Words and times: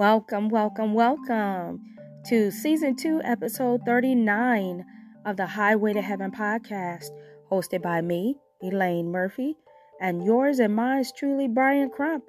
Welcome, 0.00 0.48
welcome, 0.48 0.94
welcome 0.94 1.84
to 2.24 2.50
season 2.50 2.96
two, 2.96 3.20
episode 3.22 3.82
39 3.84 4.82
of 5.26 5.36
the 5.36 5.44
Highway 5.44 5.92
to 5.92 6.00
Heaven 6.00 6.30
podcast, 6.30 7.10
hosted 7.52 7.82
by 7.82 8.00
me, 8.00 8.36
Elaine 8.62 9.12
Murphy, 9.12 9.58
and 10.00 10.24
yours 10.24 10.58
and 10.58 10.74
mine 10.74 11.04
truly, 11.18 11.48
Brian 11.48 11.90
Crump. 11.90 12.24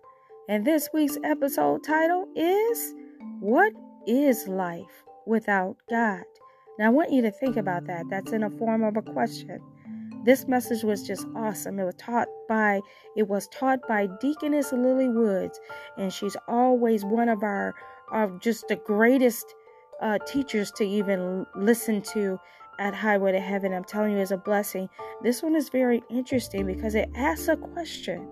And 0.50 0.68
this 0.68 0.90
week's 0.94 1.18
episode 1.24 1.86
title 1.86 2.28
is 2.36 2.94
What 3.40 3.72
is 4.06 4.50
Life 4.50 5.06
Without 5.26 5.78
God? 5.90 6.24
Now, 6.78 6.88
I 6.88 6.90
want 6.90 7.14
you 7.14 7.22
to 7.22 7.32
think 7.32 7.56
about 7.56 7.88
that. 7.88 8.04
That's 8.10 8.34
in 8.34 8.44
a 8.44 8.50
form 8.50 8.84
of 8.84 8.98
a 8.98 9.02
question. 9.02 9.62
This 10.24 10.48
message 10.48 10.84
was 10.84 11.06
just 11.06 11.26
awesome. 11.36 11.80
It 11.80 11.86
was 11.86 11.96
taught 11.96 12.28
by 12.48 12.82
it 13.16 13.28
was 13.28 13.48
taught 13.48 13.80
by 13.88 14.08
Deaconess 14.20 14.72
Lily 14.72 15.10
Woods, 15.10 15.60
and 15.98 16.14
she's 16.14 16.38
always 16.48 17.04
one 17.04 17.30
of 17.30 17.42
our 17.42 17.74
of 18.12 18.40
just 18.40 18.68
the 18.68 18.76
greatest 18.76 19.46
uh, 20.02 20.20
teachers 20.28 20.72
to 20.74 20.84
even 20.84 21.46
listen 21.56 22.02
to 22.14 22.40
at 22.80 22.94
Highway 22.94 23.32
to 23.32 23.40
Heaven. 23.40 23.74
I'm 23.74 23.84
telling 23.84 24.14
you, 24.14 24.20
is 24.20 24.32
a 24.32 24.38
blessing. 24.38 24.90
This 25.24 25.42
one 25.42 25.56
is 25.56 25.70
very 25.70 26.04
interesting 26.10 26.66
because 26.66 26.96
it 26.96 27.10
asks 27.16 27.48
a 27.48 27.56
question. 27.56 28.28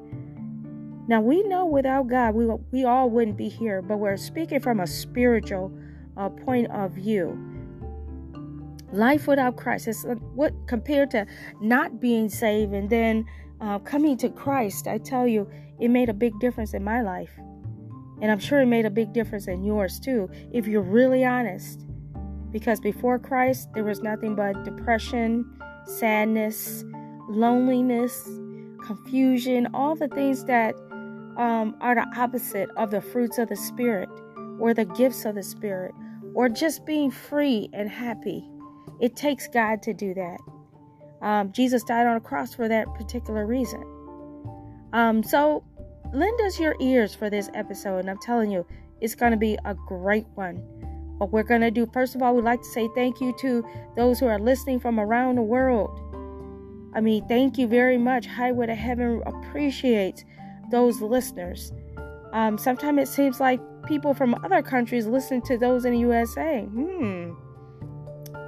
Now 1.07 1.21
we 1.21 1.41
know 1.41 1.65
without 1.65 2.07
God, 2.07 2.35
we 2.35 2.45
we 2.71 2.85
all 2.85 3.09
wouldn't 3.09 3.37
be 3.37 3.49
here, 3.49 3.81
but 3.81 3.97
we're 3.97 4.15
speaking 4.15 4.59
from 4.59 4.79
a 4.79 4.85
spiritual 4.85 5.71
uh, 6.17 6.29
point 6.29 6.69
of 6.69 6.91
view. 6.91 7.48
Life 8.91 9.27
without 9.27 9.55
Christ 9.55 9.87
is 9.87 10.05
what 10.33 10.53
compared 10.67 11.11
to 11.11 11.25
not 11.61 11.99
being 11.99 12.29
saved 12.29 12.73
and 12.73 12.89
then 12.89 13.25
uh, 13.61 13.79
coming 13.79 14.17
to 14.17 14.29
Christ. 14.29 14.87
I 14.87 14.97
tell 14.97 15.27
you, 15.27 15.49
it 15.79 15.89
made 15.89 16.09
a 16.09 16.13
big 16.13 16.37
difference 16.39 16.73
in 16.73 16.83
my 16.83 17.01
life, 17.01 17.31
and 18.21 18.31
I'm 18.31 18.39
sure 18.39 18.61
it 18.61 18.65
made 18.65 18.85
a 18.85 18.89
big 18.89 19.13
difference 19.13 19.47
in 19.47 19.63
yours 19.63 19.99
too, 19.99 20.29
if 20.51 20.67
you're 20.67 20.81
really 20.81 21.23
honest. 21.23 21.85
Because 22.51 22.79
before 22.79 23.19
Christ, 23.19 23.69
there 23.73 23.83
was 23.83 24.01
nothing 24.01 24.35
but 24.35 24.63
depression, 24.63 25.45
sadness, 25.85 26.83
loneliness, 27.29 28.27
confusion, 28.83 29.67
all 29.73 29.95
the 29.95 30.07
things 30.07 30.45
that 30.45 30.73
um, 31.37 31.75
are 31.79 31.95
the 31.95 32.05
opposite 32.17 32.69
of 32.75 32.91
the 32.91 33.01
fruits 33.01 33.37
of 33.37 33.49
the 33.49 33.55
Spirit 33.55 34.09
or 34.59 34.73
the 34.73 34.85
gifts 34.85 35.25
of 35.25 35.35
the 35.35 35.43
Spirit 35.43 35.93
or 36.33 36.49
just 36.49 36.85
being 36.85 37.11
free 37.11 37.69
and 37.71 37.89
happy. 37.89 38.49
It 38.99 39.15
takes 39.15 39.47
God 39.47 39.81
to 39.83 39.93
do 39.93 40.13
that. 40.13 40.39
Um, 41.21 41.51
Jesus 41.51 41.83
died 41.83 42.07
on 42.07 42.15
a 42.15 42.21
cross 42.21 42.53
for 42.53 42.67
that 42.67 42.93
particular 42.95 43.45
reason. 43.45 43.83
Um, 44.93 45.23
so, 45.23 45.63
lend 46.13 46.39
us 46.41 46.59
your 46.59 46.75
ears 46.79 47.13
for 47.13 47.29
this 47.29 47.49
episode, 47.53 47.99
and 47.99 48.09
I'm 48.09 48.19
telling 48.19 48.51
you, 48.51 48.65
it's 49.01 49.15
going 49.15 49.31
to 49.31 49.37
be 49.37 49.57
a 49.65 49.75
great 49.87 50.25
one. 50.35 50.55
What 51.17 51.31
we're 51.31 51.43
going 51.43 51.61
to 51.61 51.71
do, 51.71 51.85
first 51.93 52.15
of 52.15 52.21
all, 52.21 52.35
we'd 52.35 52.45
like 52.45 52.61
to 52.61 52.67
say 52.67 52.89
thank 52.95 53.19
you 53.19 53.35
to 53.39 53.65
those 53.95 54.19
who 54.19 54.27
are 54.27 54.39
listening 54.39 54.79
from 54.79 54.99
around 54.99 55.35
the 55.35 55.41
world. 55.41 55.89
I 56.95 57.01
mean, 57.01 57.27
thank 57.27 57.57
you 57.57 57.67
very 57.67 57.97
much. 57.97 58.25
Highway 58.25 58.67
to 58.67 58.75
Heaven 58.75 59.21
appreciates 59.25 60.23
those 60.71 61.01
listeners. 61.01 61.71
Um, 62.31 62.57
sometimes 62.57 63.01
it 63.01 63.11
seems 63.11 63.39
like 63.39 63.59
people 63.85 64.13
from 64.13 64.35
other 64.43 64.61
countries 64.61 65.07
listen 65.07 65.41
to 65.43 65.57
those 65.57 65.85
in 65.85 65.93
the 65.93 65.99
USA. 65.99 66.63
Hmm. 66.63 67.31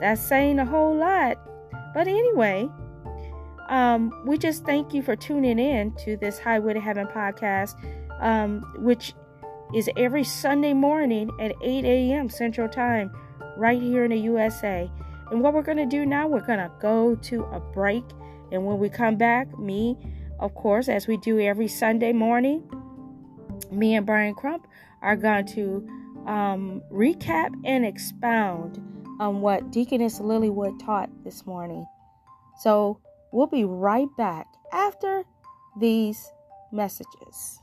That's 0.01 0.19
saying 0.19 0.57
a 0.57 0.65
whole 0.65 0.95
lot. 0.95 1.37
But 1.93 2.07
anyway, 2.07 2.67
um, 3.69 4.11
we 4.25 4.37
just 4.37 4.65
thank 4.65 4.93
you 4.93 5.03
for 5.03 5.15
tuning 5.15 5.59
in 5.59 5.93
to 6.03 6.17
this 6.17 6.39
Highway 6.39 6.73
to 6.73 6.81
Heaven 6.81 7.07
podcast, 7.07 7.75
um, 8.19 8.61
which 8.79 9.13
is 9.75 9.89
every 9.95 10.23
Sunday 10.23 10.73
morning 10.73 11.29
at 11.39 11.53
8 11.61 11.85
a.m. 11.85 12.29
Central 12.29 12.67
Time, 12.67 13.11
right 13.55 13.79
here 13.79 14.03
in 14.03 14.09
the 14.09 14.17
USA. 14.17 14.91
And 15.29 15.41
what 15.41 15.53
we're 15.53 15.61
going 15.61 15.77
to 15.77 15.85
do 15.85 16.03
now, 16.05 16.27
we're 16.27 16.45
going 16.45 16.59
to 16.59 16.71
go 16.81 17.15
to 17.15 17.43
a 17.45 17.59
break. 17.59 18.03
And 18.51 18.65
when 18.65 18.79
we 18.79 18.89
come 18.89 19.17
back, 19.17 19.57
me, 19.59 19.97
of 20.39 20.55
course, 20.55 20.89
as 20.89 21.07
we 21.07 21.17
do 21.17 21.39
every 21.39 21.67
Sunday 21.67 22.11
morning, 22.11 22.63
me 23.71 23.95
and 23.95 24.05
Brian 24.05 24.33
Crump 24.33 24.65
are 25.03 25.15
going 25.15 25.45
to 25.45 25.87
um, 26.25 26.81
recap 26.91 27.53
and 27.63 27.85
expound 27.85 28.81
on 29.21 29.39
what 29.39 29.69
Deaconess 29.69 30.19
Lilywood 30.19 30.79
taught 30.79 31.07
this 31.23 31.45
morning. 31.45 31.85
So 32.61 32.99
we'll 33.31 33.45
be 33.45 33.63
right 33.63 34.07
back 34.17 34.47
after 34.73 35.23
these 35.79 36.31
messages. 36.71 37.59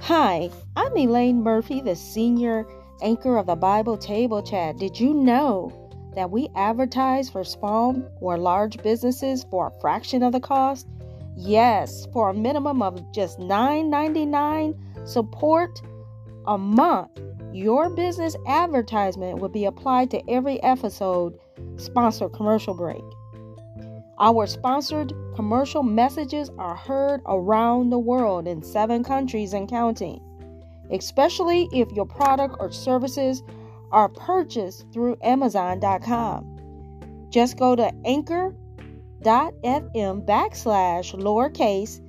Hi, 0.00 0.48
I'm 0.74 0.96
Elaine 0.96 1.42
Murphy, 1.42 1.82
the 1.82 1.94
senior 1.94 2.64
anchor 3.02 3.36
of 3.36 3.44
the 3.44 3.54
Bible 3.54 3.98
Table 3.98 4.42
Chat. 4.42 4.78
Did 4.78 4.98
you 4.98 5.12
know 5.12 5.87
that 6.18 6.32
we 6.32 6.48
advertise 6.56 7.30
for 7.30 7.44
small 7.44 7.94
or 8.20 8.36
large 8.36 8.82
businesses 8.82 9.46
for 9.52 9.68
a 9.68 9.80
fraction 9.80 10.24
of 10.24 10.32
the 10.32 10.40
cost? 10.40 10.88
Yes, 11.36 12.08
for 12.12 12.30
a 12.30 12.34
minimum 12.34 12.82
of 12.82 13.00
just 13.12 13.38
$9.99 13.38 14.76
support 15.08 15.80
a 16.48 16.58
month. 16.58 17.10
Your 17.52 17.88
business 17.90 18.34
advertisement 18.48 19.38
will 19.38 19.48
be 19.48 19.64
applied 19.64 20.10
to 20.10 20.28
every 20.28 20.60
episode 20.64 21.38
sponsored 21.76 22.32
commercial 22.32 22.74
break. 22.74 23.04
Our 24.18 24.48
sponsored 24.48 25.12
commercial 25.36 25.84
messages 25.84 26.50
are 26.58 26.74
heard 26.74 27.20
around 27.26 27.90
the 27.90 27.98
world 28.00 28.48
in 28.48 28.60
seven 28.64 29.04
countries 29.04 29.52
and 29.52 29.68
counting, 29.68 30.20
especially 30.90 31.68
if 31.72 31.92
your 31.92 32.06
product 32.06 32.56
or 32.58 32.72
services 32.72 33.44
are 33.90 34.08
purchased 34.08 34.86
through 34.92 35.16
Amazon.com. 35.22 37.26
Just 37.30 37.58
go 37.58 37.76
to 37.76 37.92
anchor.fm 38.04 38.54
backslash 40.24 41.14
lowercase 41.14 42.00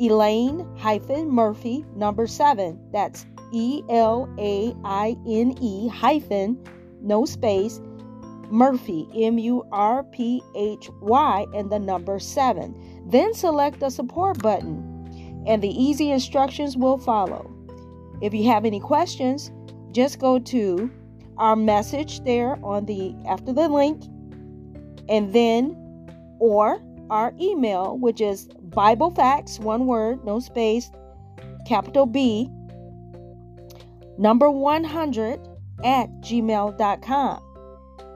Elaine 0.00 0.66
hyphen 0.76 1.28
Murphy 1.28 1.84
number 1.96 2.26
seven. 2.26 2.78
That's 2.92 3.26
E 3.52 3.82
L 3.88 4.28
A 4.38 4.74
I 4.84 5.16
N 5.26 5.56
E 5.60 5.88
hyphen 5.88 6.58
no 7.00 7.24
space 7.24 7.80
Murphy 8.50 9.08
M 9.14 9.38
U 9.38 9.64
R 9.72 10.04
P 10.04 10.42
H 10.54 10.88
Y 11.00 11.46
and 11.54 11.70
the 11.70 11.78
number 11.78 12.18
seven. 12.18 12.74
Then 13.08 13.34
select 13.34 13.80
the 13.80 13.90
support 13.90 14.40
button 14.40 15.44
and 15.46 15.62
the 15.62 15.68
easy 15.68 16.12
instructions 16.12 16.76
will 16.76 16.98
follow. 16.98 17.50
If 18.20 18.34
you 18.34 18.48
have 18.48 18.64
any 18.64 18.80
questions, 18.80 19.50
just 19.92 20.18
go 20.18 20.38
to 20.38 20.90
our 21.38 21.56
message 21.56 22.22
there 22.24 22.58
on 22.62 22.86
the 22.86 23.14
after 23.26 23.52
the 23.52 23.68
link 23.68 24.02
and 25.08 25.32
then 25.32 25.76
or 26.38 26.80
our 27.10 27.32
email 27.40 27.96
which 27.98 28.20
is 28.20 28.48
bible 28.62 29.10
facts 29.10 29.58
one 29.58 29.86
word 29.86 30.22
no 30.24 30.40
space 30.40 30.90
capital 31.66 32.06
b 32.06 32.50
number 34.18 34.50
100 34.50 35.40
at 35.84 36.10
gmail.com 36.20 37.42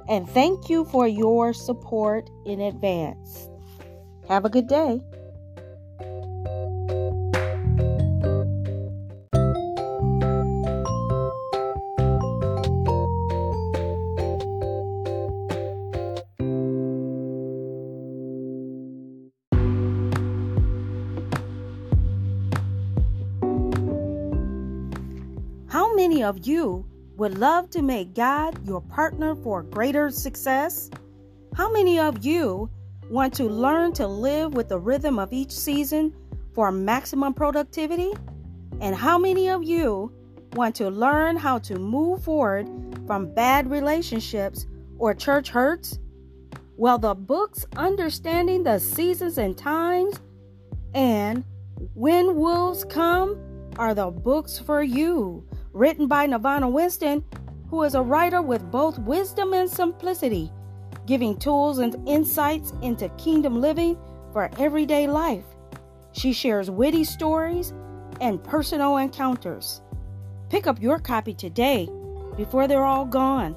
and 0.08 0.28
thank 0.28 0.68
you 0.68 0.84
for 0.84 1.06
your 1.06 1.52
support 1.52 2.28
in 2.44 2.60
advance. 2.60 3.48
Have 4.28 4.44
a 4.44 4.48
good 4.48 4.66
day 4.66 5.00
of 26.32 26.46
you 26.46 26.82
would 27.18 27.36
love 27.36 27.68
to 27.68 27.82
make 27.82 28.14
God 28.14 28.66
your 28.66 28.80
partner 28.80 29.34
for 29.34 29.62
greater 29.62 30.10
success? 30.10 30.90
How 31.54 31.70
many 31.70 31.98
of 31.98 32.24
you 32.24 32.70
want 33.10 33.34
to 33.34 33.44
learn 33.44 33.92
to 33.94 34.06
live 34.06 34.54
with 34.54 34.70
the 34.70 34.78
rhythm 34.78 35.18
of 35.18 35.30
each 35.30 35.50
season 35.50 36.14
for 36.54 36.72
maximum 36.72 37.34
productivity? 37.34 38.12
And 38.80 38.96
how 38.96 39.18
many 39.18 39.50
of 39.50 39.62
you 39.62 40.10
want 40.54 40.74
to 40.76 40.88
learn 40.88 41.36
how 41.36 41.58
to 41.58 41.78
move 41.78 42.24
forward 42.24 42.66
from 43.06 43.34
bad 43.34 43.70
relationships 43.70 44.66
or 44.98 45.12
church 45.12 45.50
hurts? 45.50 45.98
Well, 46.78 46.96
the 46.96 47.14
books 47.14 47.66
Understanding 47.76 48.62
the 48.62 48.78
Seasons 48.78 49.36
and 49.36 49.56
Times 49.56 50.18
and 50.94 51.44
When 51.92 52.36
Wolves 52.36 52.84
Come 52.84 53.36
are 53.76 53.92
the 53.94 54.10
books 54.10 54.58
for 54.58 54.82
you 54.82 55.46
written 55.72 56.06
by 56.06 56.26
Nirvana 56.26 56.68
Winston, 56.68 57.24
who 57.68 57.82
is 57.82 57.94
a 57.94 58.02
writer 58.02 58.42
with 58.42 58.70
both 58.70 58.98
wisdom 58.98 59.54
and 59.54 59.68
simplicity, 59.68 60.52
giving 61.06 61.36
tools 61.38 61.78
and 61.78 61.96
insights 62.08 62.72
into 62.82 63.08
kingdom 63.10 63.60
living 63.60 63.96
for 64.32 64.50
everyday 64.58 65.06
life. 65.06 65.44
She 66.12 66.32
shares 66.32 66.70
witty 66.70 67.04
stories 67.04 67.72
and 68.20 68.42
personal 68.44 68.98
encounters. 68.98 69.80
Pick 70.50 70.66
up 70.66 70.80
your 70.82 70.98
copy 70.98 71.32
today 71.34 71.88
before 72.36 72.68
they're 72.68 72.84
all 72.84 73.06
gone. 73.06 73.56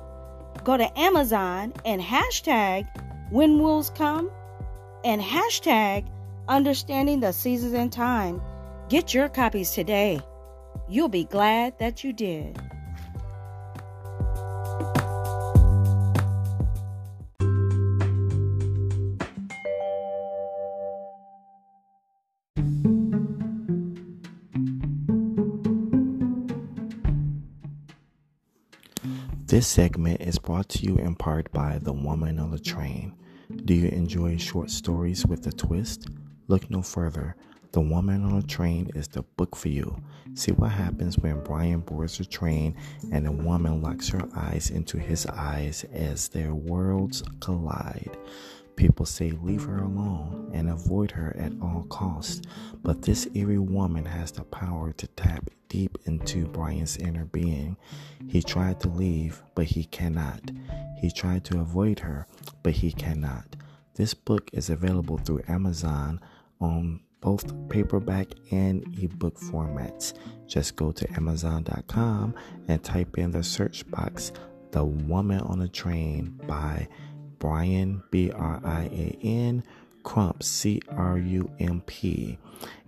Go 0.63 0.77
to 0.77 0.99
Amazon 0.99 1.73
and 1.83 2.01
hashtag 2.01 2.87
when 3.31 3.59
wolves 3.59 3.89
come 3.89 4.31
and 5.03 5.21
hashtag 5.21 6.07
understanding 6.47 7.19
the 7.19 7.33
seasons 7.33 7.73
and 7.73 7.91
time. 7.91 8.41
Get 8.87 9.13
your 9.13 9.27
copies 9.27 9.71
today. 9.71 10.21
You'll 10.87 11.09
be 11.09 11.23
glad 11.23 11.79
that 11.79 12.03
you 12.03 12.13
did. 12.13 12.59
This 29.47 29.67
segment 29.67 30.21
is 30.21 30.37
brought 30.37 30.69
to 30.69 30.83
you 30.85 30.97
in 30.97 31.15
part 31.15 31.51
by 31.51 31.79
The 31.81 31.93
Woman 31.93 32.39
on 32.39 32.51
the 32.51 32.59
Train. 32.59 33.15
Do 33.63 33.73
you 33.73 33.87
enjoy 33.89 34.37
short 34.37 34.69
stories 34.69 35.25
with 35.25 35.47
a 35.47 35.51
twist? 35.51 36.09
Look 36.47 36.69
no 36.69 36.81
further. 36.81 37.35
The 37.75 37.81
Woman 37.81 38.23
on 38.23 38.39
the 38.39 38.47
Train 38.47 38.89
is 38.95 39.09
the 39.09 39.21
book 39.21 39.53
for 39.53 39.67
you. 39.67 40.01
See 40.33 40.53
what 40.53 40.71
happens 40.71 41.17
when 41.17 41.43
Brian 41.43 41.81
boards 41.81 42.17
the 42.17 42.23
train 42.23 42.73
and 43.11 43.27
a 43.27 43.31
woman 43.33 43.81
locks 43.81 44.07
her 44.07 44.29
eyes 44.33 44.69
into 44.69 44.97
his 44.97 45.25
eyes 45.25 45.83
as 45.91 46.29
their 46.29 46.55
worlds 46.55 47.21
collide. 47.41 48.17
People 48.77 49.05
say 49.05 49.31
leave 49.31 49.63
her 49.63 49.79
alone 49.79 50.51
and 50.53 50.69
avoid 50.69 51.11
her 51.11 51.35
at 51.37 51.51
all 51.61 51.85
costs, 51.89 52.43
but 52.81 53.01
this 53.01 53.27
eerie 53.33 53.57
woman 53.57 54.05
has 54.05 54.31
the 54.31 54.45
power 54.45 54.93
to 54.93 55.07
tap 55.07 55.49
deep 55.67 55.97
into 56.05 56.45
Brian's 56.45 56.95
inner 56.95 57.25
being. 57.25 57.75
He 58.25 58.41
tried 58.41 58.79
to 58.79 58.87
leave, 58.87 59.43
but 59.53 59.65
he 59.65 59.83
cannot. 59.83 60.49
He 60.95 61.11
tried 61.11 61.43
to 61.43 61.59
avoid 61.59 61.99
her, 61.99 62.25
but 62.63 62.71
he 62.71 62.93
cannot. 62.93 63.57
This 63.95 64.13
book 64.13 64.49
is 64.53 64.69
available 64.69 65.17
through 65.17 65.43
Amazon 65.49 66.21
on 66.61 67.01
both 67.25 67.51
paperback 67.69 68.27
and 68.51 68.85
ebook 69.01 69.35
formats. 69.39 70.13
Just 70.45 70.75
go 70.75 70.91
to 70.91 71.11
Amazon.com 71.13 72.35
and 72.67 72.83
type 72.83 73.17
in 73.17 73.31
the 73.31 73.43
search 73.43 73.89
box 73.89 74.31
The 74.71 74.85
Woman 74.85 75.39
on 75.39 75.59
a 75.63 75.67
Train 75.67 76.39
by 76.45 76.87
Brian, 77.39 78.03
B 78.11 78.29
R 78.29 78.61
I 78.63 78.83
A 78.83 79.17
N, 79.23 79.63
Crump, 80.03 80.43
C 80.43 80.79
R 80.87 81.17
U 81.17 81.49
M 81.59 81.81
P. 81.87 82.37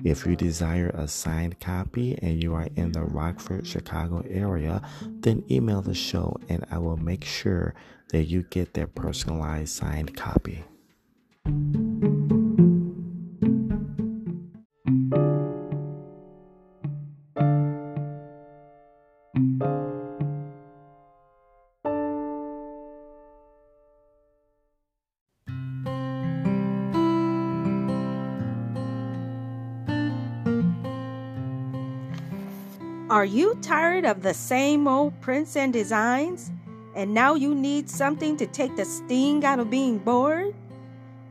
If 0.03 0.27
you 0.27 0.35
desire 0.35 0.89
a 0.89 1.07
signed 1.07 1.59
copy 1.59 2.15
and 2.21 2.41
you 2.41 2.53
are 2.53 2.67
in 2.75 2.91
the 2.91 3.05
Rockford, 3.05 3.65
Chicago 3.65 4.23
area, 4.29 4.83
then 5.01 5.43
email 5.49 5.81
the 5.81 5.95
show 5.95 6.37
and 6.47 6.63
I 6.69 6.77
will 6.77 6.97
make 6.97 7.25
sure 7.25 7.73
that 8.09 8.25
you 8.25 8.43
get 8.43 8.75
their 8.75 8.87
personalized 8.87 9.73
signed 9.73 10.15
copy. 10.15 10.63
Tired 33.61 34.05
of 34.05 34.21
the 34.21 34.33
same 34.33 34.87
old 34.87 35.19
prints 35.21 35.55
and 35.55 35.71
designs? 35.73 36.51
And 36.95 37.13
now 37.13 37.35
you 37.35 37.53
need 37.53 37.89
something 37.89 38.37
to 38.37 38.47
take 38.47 38.75
the 38.75 38.85
sting 38.85 39.45
out 39.45 39.59
of 39.59 39.69
being 39.69 39.99
bored? 39.99 40.55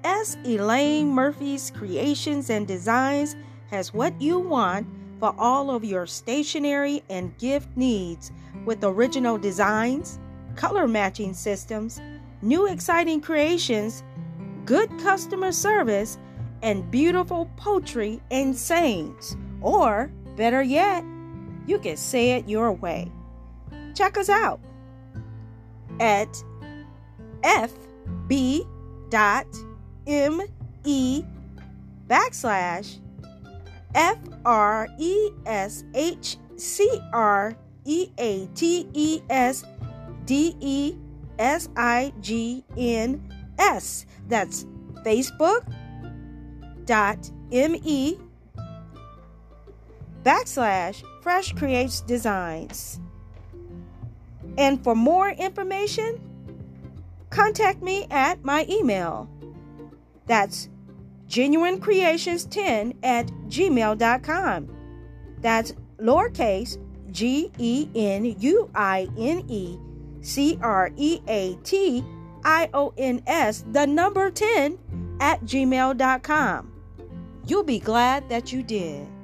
S. 0.05 0.37
Elaine 0.45 1.09
Murphy's 1.09 1.73
Creations 1.73 2.51
and 2.51 2.67
Designs 2.67 3.35
has 3.71 3.93
what 3.93 4.21
you 4.21 4.39
want 4.39 4.87
for 5.19 5.35
all 5.39 5.71
of 5.71 5.85
your 5.85 6.07
stationery 6.07 7.03
and 7.11 7.37
gift 7.39 7.69
needs 7.77 8.31
with 8.65 8.85
original 8.85 9.39
designs, 9.39 10.21
color 10.55 10.87
matching 10.87 11.35
systems, 11.35 12.01
new 12.43 12.69
exciting 12.69 13.21
creations, 13.21 14.05
good 14.65 14.91
customer 15.01 15.51
service, 15.51 16.19
and 16.63 16.91
beautiful 16.91 17.51
poetry 17.57 18.21
and 18.31 18.57
sayings. 18.57 19.37
Or, 19.61 20.11
better 20.37 20.63
yet, 20.63 21.05
you 21.67 21.79
can 21.79 21.97
say 21.97 22.33
it 22.33 22.49
your 22.49 22.73
way. 22.73 23.11
Check 23.95 24.17
us 24.19 24.29
out 24.29 24.61
at 26.01 26.43
fb.me 27.43 28.67
backslash 32.09 32.99
F 33.95 34.19
R 34.45 34.89
E 34.99 35.31
S 35.47 35.85
H 35.95 36.37
C 36.57 37.01
R 37.13 37.57
E 37.85 38.09
A 38.19 38.47
T 38.55 38.89
E 38.93 39.23
S 39.31 39.65
D 40.27 40.55
E 40.61 40.95
S 41.39 41.69
I 41.77 42.13
G 42.21 42.65
N 42.77 43.33
S. 43.59 44.07
That's 44.29 44.67
Facebook 45.05 45.65
dot 46.85 47.31
me 47.51 48.19
backslash 50.23 51.03
Fresh 51.27 51.55
Creates 51.55 52.03
Designs. 52.03 53.01
And 54.57 54.81
for 54.85 54.95
more 54.95 55.31
information, 55.31 56.21
contact 57.31 57.83
me 57.83 58.07
at 58.13 58.45
my 58.45 58.65
email. 58.71 59.29
That's 60.27 60.69
genuinecreations10 61.29 62.95
at 63.03 63.27
gmail.com. 63.49 64.69
That's 65.41 65.75
lowercase 65.99 66.79
g 67.11 67.51
e 67.59 67.89
n 67.93 68.37
u 68.39 68.71
i 68.73 69.09
n 69.19 69.45
e 69.49 69.81
c 70.21 70.57
r 70.63 70.93
e 70.95 71.21
a 71.27 71.57
t 71.65 72.05
i 72.45 72.71
o 72.73 72.95
n 72.97 73.21
s, 73.27 73.65
the 73.73 73.85
number 73.85 74.31
10 74.31 74.79
at 75.19 75.43
gmail.com. 75.43 76.73
You'll 77.49 77.65
be 77.65 77.81
glad 77.81 78.29
that 78.29 78.53
you 78.53 78.63
did. 78.63 79.16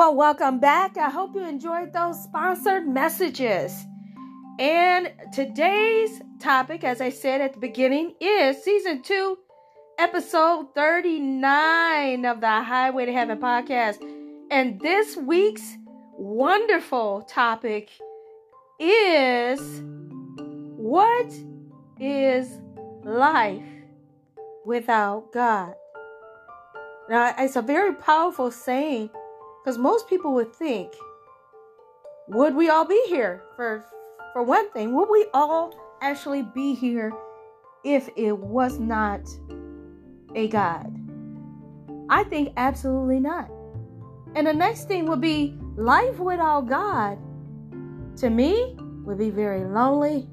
Well, 0.00 0.14
welcome 0.14 0.60
back. 0.60 0.96
I 0.96 1.10
hope 1.10 1.34
you 1.34 1.44
enjoyed 1.44 1.92
those 1.92 2.22
sponsored 2.22 2.88
messages. 2.88 3.84
And 4.58 5.12
today's 5.30 6.22
topic, 6.38 6.84
as 6.84 7.02
I 7.02 7.10
said 7.10 7.42
at 7.42 7.52
the 7.52 7.58
beginning, 7.58 8.14
is 8.18 8.64
season 8.64 9.02
two, 9.02 9.36
episode 9.98 10.74
39 10.74 12.24
of 12.24 12.40
the 12.40 12.46
Highway 12.46 13.04
to 13.04 13.12
Heaven 13.12 13.40
podcast. 13.40 13.98
And 14.50 14.80
this 14.80 15.18
week's 15.18 15.76
wonderful 16.16 17.20
topic 17.28 17.90
is 18.78 19.60
what 20.78 21.30
is 22.00 22.48
life 23.04 23.68
without 24.64 25.30
God? 25.30 25.74
Now, 27.10 27.34
it's 27.36 27.56
a 27.56 27.60
very 27.60 27.92
powerful 27.92 28.50
saying 28.50 29.10
because 29.70 29.78
most 29.78 30.08
people 30.08 30.34
would 30.34 30.52
think, 30.52 30.92
would 32.26 32.56
we 32.56 32.68
all 32.70 32.84
be 32.84 33.00
here? 33.06 33.44
For 33.54 33.84
for 34.32 34.42
one 34.42 34.68
thing, 34.72 34.96
would 34.96 35.08
we 35.08 35.26
all 35.32 35.72
actually 36.02 36.42
be 36.42 36.74
here 36.74 37.12
if 37.84 38.08
it 38.16 38.36
was 38.36 38.80
not 38.80 39.20
a 40.34 40.48
God? 40.48 40.92
I 42.08 42.24
think 42.24 42.52
absolutely 42.56 43.20
not. 43.20 43.48
And 44.34 44.44
the 44.48 44.52
next 44.52 44.88
thing 44.88 45.06
would 45.06 45.20
be 45.20 45.56
life 45.76 46.18
without 46.18 46.68
God. 46.68 47.16
To 48.16 48.28
me, 48.28 48.76
would 49.04 49.18
be 49.18 49.30
very 49.30 49.64
lonely, 49.64 50.26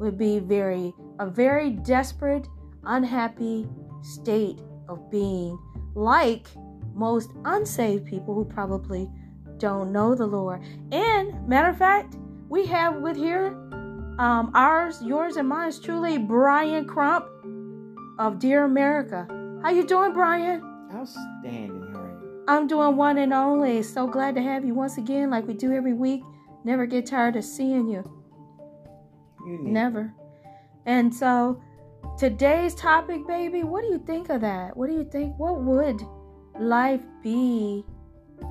would 0.00 0.18
be 0.18 0.38
very 0.38 0.92
a 1.18 1.30
very 1.30 1.70
desperate, 1.70 2.46
unhappy 2.84 3.66
state 4.02 4.58
of 4.90 5.10
being, 5.10 5.58
like 5.94 6.46
most 6.94 7.30
unsaved 7.44 8.06
people 8.06 8.34
who 8.34 8.44
probably 8.44 9.10
don't 9.58 9.92
know 9.92 10.14
the 10.14 10.26
Lord. 10.26 10.62
And 10.92 11.48
matter 11.48 11.68
of 11.68 11.78
fact, 11.78 12.16
we 12.48 12.66
have 12.66 12.96
with 12.96 13.16
here 13.16 13.56
Um, 14.16 14.52
ours, 14.54 15.02
yours, 15.02 15.36
and 15.36 15.48
mine 15.48 15.68
is 15.68 15.80
truly 15.80 16.18
Brian 16.18 16.86
Crump 16.86 17.26
of 18.20 18.38
Dear 18.38 18.62
America. 18.64 19.26
How 19.60 19.70
you 19.70 19.84
doing, 19.84 20.12
Brian? 20.12 20.62
Outstanding, 20.94 21.90
how 21.92 21.98
are 21.98 22.20
you? 22.22 22.44
I'm 22.46 22.68
doing 22.68 22.96
one 22.96 23.18
and 23.18 23.32
only. 23.32 23.82
So 23.82 24.06
glad 24.06 24.36
to 24.36 24.40
have 24.42 24.64
you 24.64 24.72
once 24.72 24.98
again, 24.98 25.30
like 25.30 25.48
we 25.48 25.54
do 25.54 25.72
every 25.72 25.94
week. 25.94 26.22
Never 26.62 26.86
get 26.86 27.06
tired 27.06 27.34
of 27.34 27.42
seeing 27.42 27.88
you. 27.88 28.04
You 29.44 29.58
Never. 29.62 30.14
And 30.86 31.12
so 31.12 31.60
today's 32.16 32.76
topic, 32.76 33.26
baby, 33.26 33.64
what 33.64 33.82
do 33.82 33.88
you 33.88 33.98
think 33.98 34.28
of 34.28 34.42
that? 34.42 34.76
What 34.76 34.88
do 34.88 34.94
you 34.94 35.04
think? 35.04 35.36
What 35.38 35.60
would 35.62 36.00
life 36.58 37.02
be? 37.22 37.84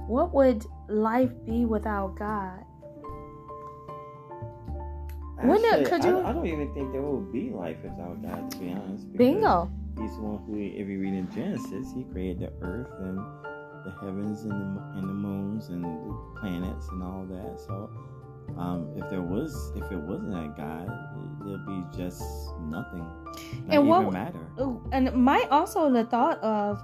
What 0.08 0.34
would 0.34 0.66
life 0.88 1.32
be 1.46 1.66
without 1.66 2.16
God? 2.18 2.60
Wouldn't 5.44 5.66
it- 5.66 5.72
Actually, 5.74 5.86
could 5.86 6.04
you- 6.06 6.12
don't- 6.12 6.26
I 6.26 6.32
don't 6.34 6.46
even 6.46 6.74
think 6.74 6.92
there 6.94 7.02
would 7.02 7.32
be 7.32 7.50
life 7.52 7.78
without 7.84 8.22
God, 8.22 8.50
to 8.52 8.58
be 8.60 8.72
honest. 8.72 9.12
Bingo. 9.18 9.70
He's 10.00 10.16
the 10.16 10.22
one 10.24 10.38
who, 10.48 10.56
if 10.58 10.88
you 10.88 11.00
read 11.02 11.14
in 11.14 11.30
Genesis, 11.32 11.92
he 11.94 12.04
created 12.06 12.40
the 12.40 12.66
earth 12.66 12.90
and 13.00 13.18
the 13.84 13.92
heavens 14.02 14.44
and 14.44 14.52
the, 14.52 14.82
and 14.96 15.04
the 15.10 15.14
moons 15.14 15.70
and 15.70 15.84
the 15.84 16.16
planets 16.40 16.88
and 16.90 17.04
all 17.04 17.26
that. 17.26 17.60
So, 17.60 17.90
um, 18.58 18.88
if 18.96 19.10
there 19.10 19.22
was, 19.22 19.74
if 19.76 19.92
it 19.92 19.98
wasn't 20.00 20.34
a 20.34 20.48
God, 20.56 20.88
it, 20.88 21.48
it'd 21.50 21.66
be 21.66 21.84
just 21.92 22.24
nothing. 22.62 23.00
Not 23.68 23.76
And 23.76 23.90
what- 23.90 24.02
even 24.02 24.14
matter. 24.14 24.40
And 24.94 25.12
my 25.14 25.46
also 25.52 25.92
the 25.92 26.06
thought 26.06 26.40
of 26.42 26.82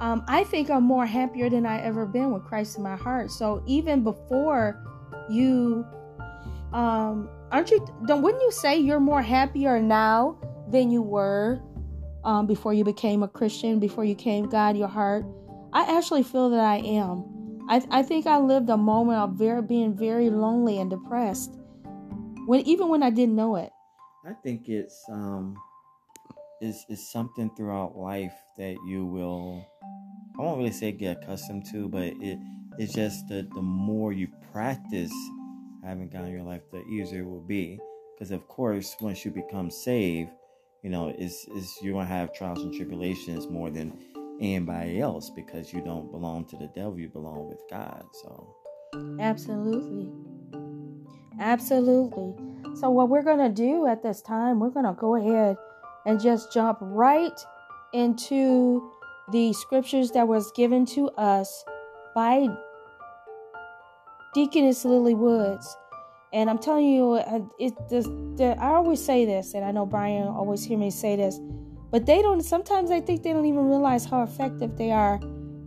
um, 0.00 0.24
I 0.26 0.44
think 0.44 0.70
I'm 0.70 0.84
more 0.84 1.04
happier 1.04 1.50
than 1.50 1.66
I 1.66 1.80
ever 1.82 2.06
been 2.06 2.32
with 2.32 2.44
Christ 2.44 2.78
in 2.78 2.82
my 2.82 2.96
heart. 2.96 3.30
So 3.30 3.62
even 3.66 4.02
before 4.02 4.82
you 5.28 5.86
um 6.72 7.28
aren't 7.50 7.70
you 7.70 7.84
don't 8.06 8.22
wouldn't 8.22 8.42
you 8.42 8.50
say 8.52 8.78
you're 8.78 9.00
more 9.00 9.22
happier 9.22 9.80
now 9.82 10.38
than 10.68 10.90
you 10.90 11.02
were 11.02 11.60
um 12.22 12.46
before 12.46 12.72
you 12.72 12.84
became 12.84 13.22
a 13.22 13.28
Christian, 13.28 13.78
before 13.78 14.04
you 14.04 14.14
came 14.14 14.48
God 14.48 14.76
your 14.76 14.88
heart? 14.88 15.24
I 15.72 15.96
actually 15.96 16.22
feel 16.22 16.50
that 16.50 16.60
I 16.60 16.78
am. 16.78 17.66
I, 17.68 17.82
I 17.90 18.02
think 18.02 18.26
I 18.26 18.38
lived 18.38 18.68
a 18.70 18.76
moment 18.76 19.18
of 19.18 19.34
very 19.34 19.62
being 19.62 19.94
very 19.96 20.30
lonely 20.30 20.80
and 20.80 20.90
depressed. 20.90 21.56
When 22.46 22.62
even 22.62 22.88
when 22.88 23.02
I 23.02 23.10
didn't 23.10 23.36
know 23.36 23.56
it. 23.56 23.70
I 24.26 24.32
think 24.32 24.68
it's 24.68 25.04
um 25.10 25.56
it's, 26.60 26.84
it's 26.88 27.10
something 27.10 27.50
throughout 27.56 27.96
life 27.96 28.34
that 28.56 28.76
you 28.86 29.06
will 29.06 29.66
I 30.38 30.42
won't 30.42 30.58
really 30.58 30.72
say 30.72 30.92
get 30.92 31.22
accustomed 31.22 31.66
to, 31.72 31.88
but 31.88 32.14
it 32.20 32.38
it's 32.78 32.94
just 32.94 33.28
that 33.28 33.50
the 33.52 33.62
more 33.62 34.12
you 34.12 34.28
practice 34.52 35.12
having 35.84 36.08
God 36.08 36.24
in 36.24 36.30
your 36.30 36.42
life, 36.42 36.62
the 36.72 36.82
easier 36.84 37.20
it 37.20 37.26
will 37.26 37.42
be. 37.42 37.78
Because 38.14 38.30
of 38.30 38.46
course, 38.48 38.96
once 39.00 39.24
you 39.24 39.30
become 39.30 39.70
saved, 39.70 40.30
you 40.82 40.90
know, 40.90 41.14
it's, 41.18 41.46
it's 41.50 41.78
you're 41.82 41.94
gonna 41.94 42.06
have 42.06 42.32
trials 42.32 42.62
and 42.62 42.72
tribulations 42.72 43.48
more 43.48 43.70
than 43.70 43.98
anybody 44.40 45.00
else 45.00 45.30
because 45.30 45.72
you 45.72 45.82
don't 45.82 46.10
belong 46.10 46.46
to 46.46 46.56
the 46.56 46.68
devil, 46.74 46.98
you 46.98 47.08
belong 47.08 47.48
with 47.48 47.60
God. 47.68 48.04
So 48.22 48.54
Absolutely. 49.18 50.08
Absolutely. 51.38 52.34
So, 52.76 52.90
what 52.90 53.08
we're 53.08 53.22
to 53.38 53.48
do 53.48 53.86
at 53.86 54.02
this 54.02 54.22
time, 54.22 54.60
we're 54.60 54.70
to 54.86 54.98
go 54.98 55.16
ahead 55.16 55.56
and 56.06 56.20
just 56.20 56.52
jump 56.52 56.78
right 56.80 57.38
into 57.92 58.90
the 59.32 59.52
scriptures 59.52 60.10
that 60.12 60.26
was 60.26 60.50
given 60.52 60.84
to 60.86 61.08
us 61.10 61.64
by 62.14 62.48
Deaconess 64.34 64.84
Lily 64.84 65.14
Woods. 65.14 65.76
And 66.32 66.48
I'm 66.48 66.58
telling 66.58 66.86
you, 66.86 67.14
uh, 67.14 67.40
it 67.58 67.74
the, 67.88 68.02
the, 68.36 68.56
I 68.60 68.74
always 68.74 69.04
say 69.04 69.24
this, 69.24 69.54
and 69.54 69.64
I 69.64 69.72
know 69.72 69.84
Brian 69.84 70.28
always 70.28 70.62
hear 70.62 70.78
me 70.78 70.90
say 70.90 71.16
this, 71.16 71.40
but 71.90 72.06
they 72.06 72.22
don't. 72.22 72.40
Sometimes 72.40 72.92
I 72.92 73.00
think 73.00 73.24
they 73.24 73.32
don't 73.32 73.46
even 73.46 73.64
realize 73.66 74.04
how 74.04 74.22
effective 74.22 74.76
they 74.76 74.92
are 74.92 75.18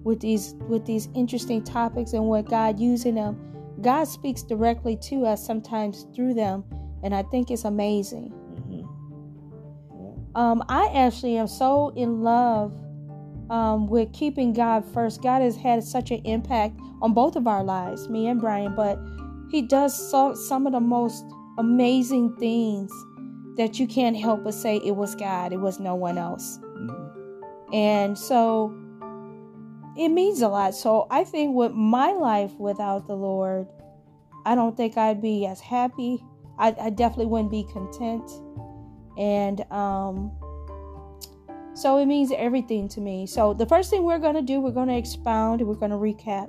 with 0.03 0.21
these 0.21 0.55
with 0.69 0.85
these 0.85 1.09
interesting 1.15 1.63
topics 1.63 2.13
and 2.13 2.25
what 2.25 2.49
God 2.49 2.79
using 2.79 3.15
them. 3.15 3.37
God 3.81 4.05
speaks 4.05 4.41
directly 4.41 4.95
to 5.09 5.25
us 5.25 5.45
sometimes 5.45 6.07
through 6.15 6.33
them, 6.33 6.63
and 7.03 7.13
I 7.13 7.23
think 7.23 7.51
it's 7.51 7.65
amazing. 7.65 8.33
Um, 10.35 10.63
I 10.67 10.87
actually 10.93 11.37
am 11.37 11.47
so 11.47 11.89
in 11.95 12.21
love 12.21 12.73
um, 13.49 13.87
with 13.87 14.11
keeping 14.13 14.53
God 14.53 14.83
first. 14.93 15.21
God 15.21 15.41
has 15.41 15.55
had 15.55 15.83
such 15.83 16.11
an 16.11 16.21
impact 16.25 16.79
on 17.01 17.13
both 17.13 17.35
of 17.35 17.47
our 17.47 17.63
lives, 17.63 18.09
me 18.09 18.27
and 18.27 18.39
Brian, 18.39 18.75
but 18.75 18.97
He 19.51 19.61
does 19.61 19.93
so, 20.09 20.33
some 20.33 20.65
of 20.65 20.73
the 20.73 20.79
most 20.79 21.23
amazing 21.57 22.35
things 22.37 22.91
that 23.57 23.79
you 23.79 23.85
can't 23.85 24.17
help 24.17 24.43
but 24.43 24.53
say 24.55 24.77
it 24.77 24.95
was 24.95 25.13
God, 25.15 25.53
it 25.53 25.59
was 25.59 25.79
no 25.79 25.93
one 25.93 26.17
else. 26.17 26.57
Mhm. 26.57 27.11
And 27.71 28.17
so 28.17 28.73
it 29.95 30.09
means 30.09 30.41
a 30.41 30.47
lot. 30.47 30.73
So 30.73 31.05
I 31.11 31.23
think 31.23 31.55
with 31.55 31.73
my 31.73 32.13
life 32.13 32.53
without 32.57 33.05
the 33.07 33.15
Lord, 33.15 33.67
I 34.45 34.55
don't 34.55 34.75
think 34.75 34.97
I'd 34.97 35.21
be 35.21 35.45
as 35.45 35.59
happy. 35.59 36.23
I, 36.57 36.75
I 36.79 36.89
definitely 36.89 37.27
wouldn't 37.27 37.51
be 37.51 37.65
content. 37.71 38.29
And 39.17 39.61
um, 39.71 40.31
so 41.75 41.97
it 41.97 42.05
means 42.05 42.31
everything 42.35 42.87
to 42.89 43.01
me. 43.01 43.25
So 43.27 43.53
the 43.53 43.65
first 43.65 43.89
thing 43.89 44.03
we're 44.03 44.19
going 44.19 44.35
to 44.35 44.41
do, 44.41 44.59
we're 44.59 44.71
going 44.71 44.89
to 44.89 44.97
expound, 44.97 45.61
we're 45.61 45.75
going 45.75 45.91
to 45.91 45.97
recap, 45.97 46.47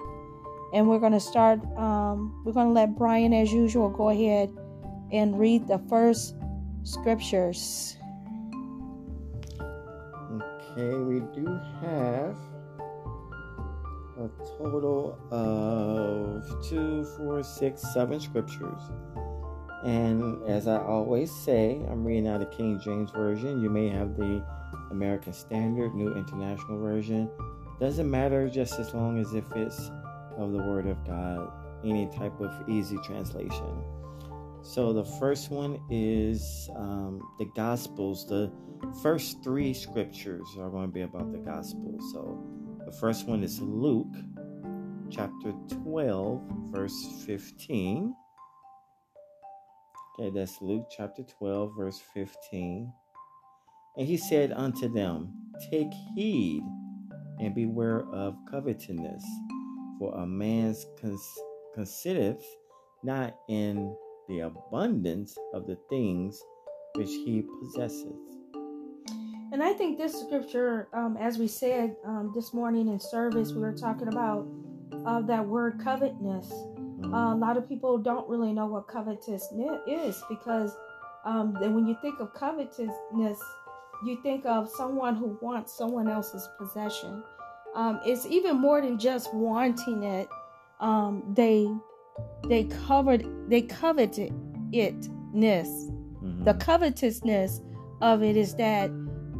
and 0.72 0.88
we're 0.88 0.98
going 0.98 1.12
to 1.12 1.20
start. 1.20 1.60
Um, 1.76 2.42
we're 2.44 2.52
going 2.52 2.68
to 2.68 2.72
let 2.72 2.96
Brian, 2.96 3.32
as 3.32 3.52
usual, 3.52 3.88
go 3.88 4.10
ahead 4.10 4.50
and 5.12 5.38
read 5.38 5.66
the 5.66 5.78
first 5.88 6.34
scriptures. 6.82 7.96
Okay, 10.76 10.96
we 10.96 11.20
do 11.34 11.46
have 11.80 12.36
a 14.18 14.28
total 14.58 15.18
of 15.30 16.68
two, 16.68 17.04
four, 17.16 17.42
six, 17.42 17.82
seven 17.94 18.20
scriptures. 18.20 18.80
And 19.84 20.42
as 20.48 20.66
I 20.66 20.78
always 20.78 21.30
say, 21.30 21.84
I'm 21.90 22.04
reading 22.04 22.26
out 22.26 22.40
the 22.40 22.46
King 22.46 22.80
James 22.82 23.10
Version. 23.10 23.60
You 23.60 23.68
may 23.68 23.90
have 23.90 24.16
the 24.16 24.42
American 24.90 25.34
Standard, 25.34 25.94
New 25.94 26.14
International 26.14 26.78
Version. 26.78 27.30
Doesn't 27.80 28.10
matter 28.10 28.48
just 28.48 28.78
as 28.78 28.94
long 28.94 29.18
as 29.18 29.34
if 29.34 29.44
it's 29.54 29.90
of 30.38 30.52
the 30.52 30.58
Word 30.58 30.86
of 30.86 31.04
God, 31.06 31.52
any 31.84 32.06
type 32.16 32.40
of 32.40 32.68
easy 32.68 32.96
translation. 33.04 33.84
So 34.62 34.94
the 34.94 35.04
first 35.04 35.50
one 35.50 35.78
is 35.90 36.70
um, 36.76 37.20
the 37.38 37.44
Gospels. 37.54 38.26
The 38.26 38.50
first 39.02 39.44
three 39.44 39.74
scriptures 39.74 40.48
are 40.58 40.70
going 40.70 40.86
to 40.86 40.92
be 40.92 41.02
about 41.02 41.30
the 41.30 41.38
Gospels. 41.38 42.10
So 42.14 42.42
the 42.86 42.92
first 42.92 43.28
one 43.28 43.44
is 43.44 43.60
Luke 43.60 44.14
chapter 45.10 45.52
12, 45.68 46.40
verse 46.70 47.22
15. 47.26 48.14
Okay, 50.16 50.30
that's 50.30 50.62
Luke 50.62 50.86
chapter 50.96 51.24
12, 51.24 51.72
verse 51.76 52.00
15. 52.14 52.92
And 53.96 54.06
he 54.06 54.16
said 54.16 54.52
unto 54.52 54.92
them, 54.92 55.32
Take 55.70 55.90
heed 56.14 56.62
and 57.40 57.52
beware 57.52 58.06
of 58.12 58.36
covetousness, 58.48 59.24
for 59.98 60.14
a 60.14 60.26
man's 60.26 60.86
cons- 61.00 61.40
considereth 61.74 62.44
not 63.02 63.34
in 63.48 63.96
the 64.28 64.40
abundance 64.40 65.36
of 65.52 65.66
the 65.66 65.76
things 65.90 66.40
which 66.94 67.10
he 67.10 67.42
possesseth. 67.60 68.12
And 69.52 69.62
I 69.62 69.72
think 69.72 69.98
this 69.98 70.18
scripture, 70.20 70.88
um, 70.92 71.16
as 71.16 71.38
we 71.38 71.48
said 71.48 71.96
um, 72.04 72.32
this 72.34 72.54
morning 72.54 72.88
in 72.88 73.00
service, 73.00 73.52
we 73.52 73.60
were 73.60 73.74
talking 73.74 74.08
about 74.08 74.46
uh, 75.04 75.22
that 75.22 75.46
word 75.46 75.80
covetousness. 75.82 76.52
Uh, 77.12 77.34
a 77.34 77.36
lot 77.36 77.56
of 77.56 77.68
people 77.68 77.98
don't 77.98 78.28
really 78.28 78.52
know 78.52 78.66
what 78.66 78.88
covetousness 78.88 79.80
is 79.86 80.22
because 80.28 80.76
um, 81.24 81.56
then 81.60 81.74
when 81.74 81.86
you 81.86 81.96
think 82.02 82.20
of 82.20 82.32
covetousness, 82.34 83.38
you 84.04 84.18
think 84.22 84.44
of 84.46 84.68
someone 84.68 85.14
who 85.16 85.38
wants 85.40 85.76
someone 85.76 86.08
else's 86.08 86.48
possession. 86.58 87.22
Um, 87.74 88.00
it's 88.04 88.26
even 88.26 88.60
more 88.60 88.80
than 88.80 88.98
just 88.98 89.32
wanting 89.34 90.02
it. 90.02 90.28
Um, 90.80 91.22
they 91.34 91.68
they 92.48 92.64
covered 92.86 93.26
they 93.48 93.62
coveted 93.62 94.32
itness. 94.72 95.68
Mhm. 96.22 96.44
The 96.44 96.54
covetousness 96.54 97.62
of 98.00 98.22
it 98.22 98.36
is 98.36 98.54
that 98.56 98.90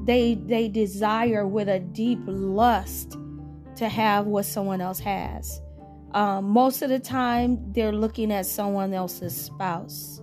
they 0.05 0.35
they 0.35 0.69
desire 0.69 1.47
with 1.47 1.69
a 1.69 1.81
deep 1.81 2.21
lust 2.27 3.17
to 3.77 3.89
have 3.89 4.27
what 4.27 4.45
someone 4.47 4.81
else 4.81 5.01
has. 5.01 5.61
Um, 6.15 6.45
most 6.45 6.81
of 6.81 6.89
the 6.89 7.01
time, 7.01 7.73
they're 7.73 7.93
looking 7.93 8.33
at 8.33 8.47
someone 8.47 8.95
else's 8.95 9.35
spouse 9.35 10.23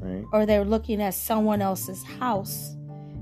right? 0.00 0.24
or 0.32 0.46
they're 0.46 0.64
looking 0.64 1.02
at 1.02 1.14
someone 1.14 1.62
else's 1.62 2.02
house. 2.02 2.74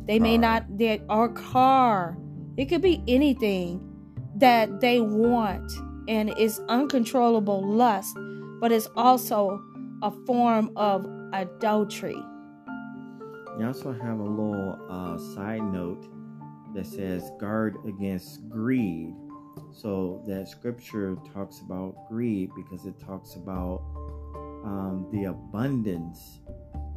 They 0.06 0.18
may 0.18 0.38
not, 0.38 0.64
their 0.78 1.00
or 1.08 1.28
car. 1.30 2.16
It 2.56 2.66
could 2.66 2.82
be 2.82 3.02
anything 3.08 3.80
that 4.36 4.80
they 4.80 5.00
want, 5.00 5.72
and 6.08 6.30
it's 6.36 6.60
uncontrollable 6.68 7.66
lust, 7.66 8.16
but 8.60 8.70
it's 8.70 8.88
also 8.96 9.60
a 10.02 10.10
form 10.26 10.70
of 10.76 11.06
adultery. 11.32 12.22
You 13.58 13.66
also 13.66 13.92
have 13.92 14.20
a 14.20 14.22
little 14.22 14.78
uh, 14.88 15.18
side 15.34 15.62
note 15.62 16.06
that 16.74 16.86
says 16.86 17.30
guard 17.40 17.76
against 17.86 18.48
greed. 18.48 19.12
So 19.72 20.22
that 20.26 20.48
scripture 20.48 21.16
talks 21.34 21.60
about 21.60 22.08
greed 22.08 22.50
because 22.56 22.86
it 22.86 22.98
talks 22.98 23.34
about 23.34 23.82
um, 24.64 25.06
the 25.12 25.24
abundance 25.24 26.40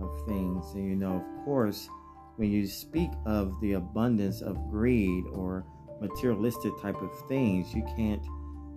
of 0.01 0.09
things. 0.27 0.65
And 0.73 0.89
you 0.89 0.95
know, 0.95 1.17
of 1.17 1.45
course, 1.45 1.89
when 2.37 2.51
you 2.51 2.67
speak 2.67 3.11
of 3.25 3.53
the 3.61 3.73
abundance 3.73 4.41
of 4.41 4.55
greed 4.69 5.25
or 5.33 5.65
materialistic 5.99 6.71
type 6.81 7.01
of 7.01 7.11
things, 7.27 7.73
you 7.73 7.83
can't 7.97 8.23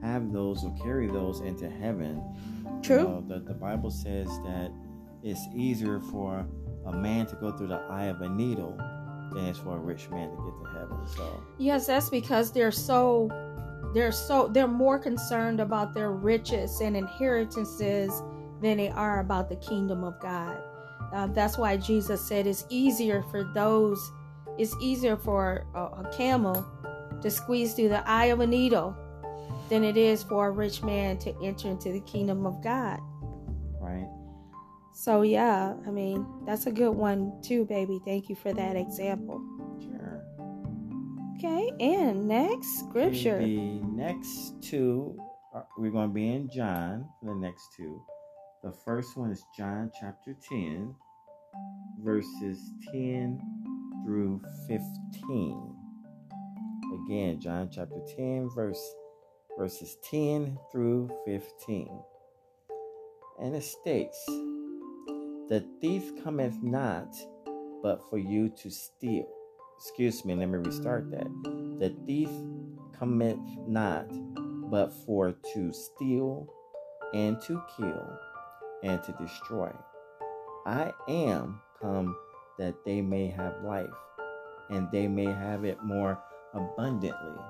have 0.03 0.33
those 0.33 0.65
or 0.65 0.75
carry 0.83 1.07
those 1.07 1.41
into 1.41 1.71
heaven. 1.71 2.23
True. 2.83 2.99
You 2.99 3.03
know, 3.05 3.25
the, 3.27 3.39
the 3.41 3.55
Bible 3.55 3.91
says 3.91 4.27
that 4.45 4.73
it's 5.23 5.47
easier 5.55 6.01
for 6.01 6.45
a 6.87 6.93
man 6.93 7.27
to 7.27 7.37
go 7.37 7.53
through 7.53 7.69
the 7.69 7.81
eye 7.89 8.07
of 8.07 8.21
a 8.21 8.29
needle 8.29 8.77
than 9.33 9.47
it's 9.47 9.61
for 9.61 9.77
a 9.77 9.81
rich 9.81 10.11
man 10.11 10.31
to 10.31 10.37
get 10.37 10.59
to 10.65 10.79
heaven. 10.79 11.07
So 11.07 11.43
yes, 11.59 11.87
that's 11.87 12.11
because 12.11 12.53
they're 12.53 12.73
so 12.73 13.31
they're 13.95 14.13
so 14.13 14.49
they're 14.49 14.69
more 14.69 14.99
concerned 14.99 15.61
about 15.61 15.95
their 15.95 16.13
riches 16.13 16.81
and 16.81 16.97
inheritances 16.97 18.23
than 18.61 18.79
they 18.79 18.89
are 18.91 19.21
about 19.21 19.49
the 19.49 19.57
kingdom 19.57 20.05
of 20.05 20.19
God. 20.21 20.57
Uh, 21.13 21.27
that's 21.27 21.59
why 21.59 21.77
Jesus 21.77 22.27
said 22.27 22.47
it's 22.47 22.65
easier 22.71 23.23
for 23.31 23.45
those, 23.45 24.13
it's 24.59 24.75
easier 24.81 25.17
for 25.17 25.67
a, 25.75 25.81
a 25.81 26.11
camel 26.17 26.67
to 27.21 27.31
squeeze 27.31 27.75
through 27.75 27.91
the 27.91 28.09
eye 28.09 28.27
of 28.27 28.41
a 28.41 28.47
needle 28.47 28.97
than 29.69 29.85
it 29.85 29.97
is 29.97 30.23
for 30.23 30.49
a 30.49 30.51
rich 30.51 30.83
man 30.83 31.19
to 31.19 31.35
enter 31.43 31.69
into 31.69 31.93
the 31.93 32.01
kingdom 32.01 32.47
of 32.47 32.63
God. 32.63 32.99
Right. 33.81 34.09
So, 34.95 35.23
yeah, 35.23 35.75
I 35.87 35.91
mean, 35.91 36.27
that's 36.47 36.67
a 36.67 36.73
good 36.73 36.91
one 36.91 37.41
too, 37.43 37.65
baby. 37.65 38.01
Thank 38.05 38.29
you 38.29 38.37
for 38.37 38.53
that 38.53 38.77
example. 38.77 39.43
Okay, 41.45 41.73
and 41.81 42.29
next 42.29 42.79
scripture. 42.79 43.41
The 43.41 43.81
next 43.83 44.63
two, 44.63 45.19
we're 45.77 45.91
going 45.91 46.09
to 46.09 46.15
be 46.15 46.33
in 46.33 46.49
John, 46.49 47.09
the 47.21 47.35
next 47.35 47.71
two. 47.77 48.01
The 48.63 48.71
first 48.71 49.17
one 49.17 49.33
is 49.33 49.45
John 49.59 49.91
chapter 50.01 50.37
10, 50.49 50.95
verses 51.99 52.61
10 52.93 53.41
through 54.05 54.41
15. 54.69 55.75
Again, 57.07 57.41
John 57.41 57.69
chapter 57.73 57.99
10, 58.17 58.49
verse 58.55 58.95
verses 59.59 59.97
10 60.13 60.57
through 60.71 61.11
15. 61.27 61.89
And 63.41 63.57
it 63.57 63.65
states, 63.65 64.25
The 65.49 65.67
thief 65.81 66.13
cometh 66.23 66.63
not, 66.63 67.17
but 67.83 68.09
for 68.09 68.19
you 68.19 68.49
to 68.63 68.71
steal. 68.71 69.42
Excuse 69.85 70.25
me, 70.25 70.37
let 70.37 70.49
me 70.49 70.59
restart 70.59 71.11
that. 71.11 71.27
The 71.81 71.93
thief 72.07 72.29
cometh 72.97 73.41
not, 73.67 74.07
but 74.71 74.93
for 75.05 75.33
to 75.55 75.73
steal 75.73 76.47
and 77.13 77.41
to 77.43 77.61
kill 77.77 78.19
and 78.85 79.03
to 79.03 79.13
destroy. 79.21 79.73
I 80.67 80.93
am 81.09 81.61
come 81.81 82.15
that 82.61 82.77
they 82.87 83.03
may 83.03 83.27
have 83.27 83.65
life, 83.65 83.91
and 84.71 84.89
they 84.93 85.09
may 85.09 85.25
have 85.25 85.65
it 85.65 85.83
more 85.83 86.17
abundantly. 86.55 87.41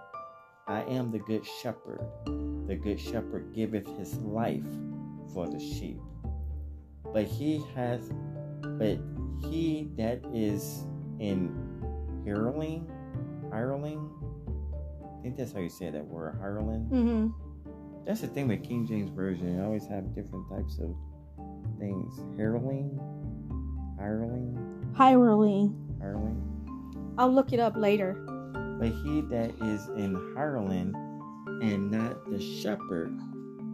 I 0.66 0.84
am 0.84 1.10
the 1.10 1.18
good 1.18 1.44
shepherd. 1.60 2.00
The 2.66 2.76
good 2.76 2.98
shepherd 2.98 3.52
giveth 3.54 3.86
his 3.98 4.16
life 4.16 4.64
for 5.34 5.46
the 5.50 5.60
sheep. 5.60 6.00
But 7.12 7.26
he 7.26 7.62
hath, 7.74 8.10
but 8.62 8.98
he 9.50 9.90
that 9.98 10.22
is 10.32 10.86
in 11.18 11.71
hireling, 12.24 12.90
hireling, 13.50 14.10
I 15.22 15.22
think 15.22 15.36
that's 15.36 15.52
how 15.52 15.60
you 15.60 15.68
say 15.68 15.90
that 15.90 16.04
word, 16.04 16.36
hireling. 16.40 16.88
Mm-hmm. 16.92 18.04
That's 18.04 18.20
the 18.22 18.26
thing 18.26 18.48
with 18.48 18.64
King 18.64 18.86
James 18.86 19.10
Version. 19.10 19.56
You 19.56 19.62
always 19.62 19.86
have 19.86 20.14
different 20.14 20.48
types 20.48 20.78
of 20.80 20.96
things. 21.78 22.14
Hireling, 22.36 22.98
hireling, 23.96 24.92
hireling, 24.96 25.96
hireling. 26.00 27.14
I'll 27.18 27.32
look 27.32 27.52
it 27.52 27.60
up 27.60 27.76
later. 27.76 28.14
But 28.80 28.88
he 29.04 29.20
that 29.30 29.52
is 29.62 29.86
in 29.96 30.34
hireling 30.34 30.92
and 31.62 31.90
not 31.90 32.28
the 32.28 32.40
shepherd, 32.40 33.16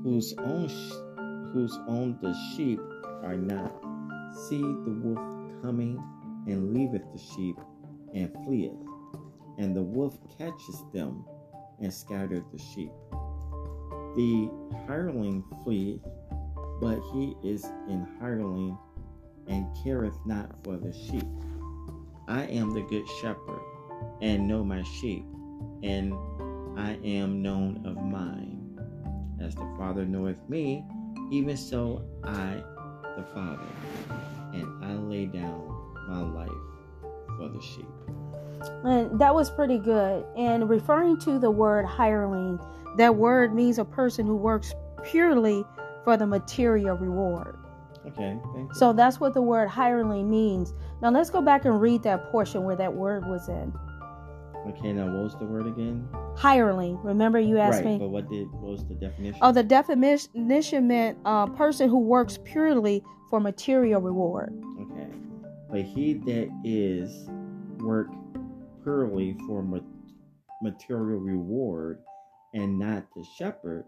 whose 0.02 0.34
own 0.36 0.68
sh- 0.68 1.52
whose 1.54 1.78
own 1.88 2.18
the 2.20 2.34
sheep 2.54 2.80
are 3.22 3.36
not, 3.36 3.72
see 4.48 4.60
the 4.60 5.00
wolf 5.02 5.62
coming 5.62 5.98
and 6.46 6.74
leaveth 6.74 7.10
the 7.14 7.18
sheep 7.18 7.56
and 8.14 8.32
fleeth, 8.44 8.72
and 9.58 9.74
the 9.74 9.82
wolf 9.82 10.18
catches 10.36 10.84
them 10.92 11.24
and 11.80 11.92
scattereth 11.92 12.50
the 12.52 12.58
sheep. 12.58 12.90
The 14.16 14.50
hireling 14.86 15.44
fleeth, 15.62 16.02
but 16.80 17.00
he 17.12 17.36
is 17.42 17.64
in 17.88 18.06
hireling 18.18 18.76
and 19.46 19.66
careth 19.82 20.18
not 20.26 20.50
for 20.64 20.76
the 20.76 20.92
sheep. 20.92 21.26
I 22.26 22.44
am 22.44 22.70
the 22.70 22.82
good 22.82 23.06
shepherd 23.20 23.60
and 24.20 24.46
know 24.46 24.64
my 24.64 24.82
sheep, 24.82 25.24
and 25.82 26.12
I 26.76 26.98
am 27.04 27.42
known 27.42 27.82
of 27.86 27.96
mine. 27.96 28.78
As 29.40 29.54
the 29.54 29.68
Father 29.78 30.04
knoweth 30.04 30.48
me, 30.48 30.84
even 31.30 31.56
so 31.56 32.04
I, 32.24 32.62
the 33.16 33.24
Father, 33.34 33.66
and 34.52 34.84
I 34.84 34.94
lay 34.94 35.26
down 35.26 35.94
my 36.08 36.22
life 36.22 36.67
for 37.38 37.48
the 37.48 37.60
sheep. 37.60 37.86
And 38.84 39.18
that 39.20 39.34
was 39.34 39.50
pretty 39.50 39.78
good. 39.78 40.24
And 40.36 40.68
referring 40.68 41.18
to 41.20 41.38
the 41.38 41.50
word 41.50 41.86
hireling, 41.86 42.58
that 42.96 43.14
word 43.14 43.54
means 43.54 43.78
a 43.78 43.84
person 43.84 44.26
who 44.26 44.36
works 44.36 44.74
purely 45.04 45.64
for 46.04 46.16
the 46.16 46.26
material 46.26 46.96
reward. 46.96 47.56
Okay. 48.06 48.38
So 48.72 48.92
that's 48.92 49.20
what 49.20 49.34
the 49.34 49.42
word 49.42 49.68
hireling 49.68 50.28
means. 50.28 50.72
Now 51.02 51.10
let's 51.10 51.30
go 51.30 51.40
back 51.40 51.64
and 51.64 51.80
read 51.80 52.02
that 52.04 52.30
portion 52.30 52.64
where 52.64 52.76
that 52.76 52.92
word 52.92 53.26
was 53.26 53.48
in. 53.48 53.72
Okay, 54.68 54.92
now 54.92 55.06
what 55.06 55.24
was 55.24 55.36
the 55.36 55.44
word 55.44 55.66
again? 55.66 56.08
Hireling. 56.36 56.98
Remember 57.02 57.38
you 57.38 57.58
asked 57.58 57.84
right, 57.84 57.92
me. 57.92 57.98
But 57.98 58.08
what 58.08 58.28
did 58.28 58.50
what 58.52 58.72
was 58.72 58.86
the 58.86 58.94
definition? 58.94 59.38
Oh, 59.40 59.52
the 59.52 59.62
definition 59.62 60.88
meant 60.88 61.18
a 61.24 61.28
uh, 61.28 61.46
person 61.46 61.88
who 61.88 62.00
works 62.00 62.38
purely 62.44 63.02
for 63.30 63.40
material 63.40 64.00
reward. 64.00 64.52
Okay, 64.80 65.08
but 65.70 65.82
he 65.82 66.14
that 66.14 66.48
is 66.64 67.28
work 67.78 68.08
purely 68.82 69.36
for 69.46 69.62
material 70.62 71.20
reward, 71.20 71.98
and 72.54 72.78
not 72.78 73.04
the 73.14 73.24
shepherd, 73.36 73.84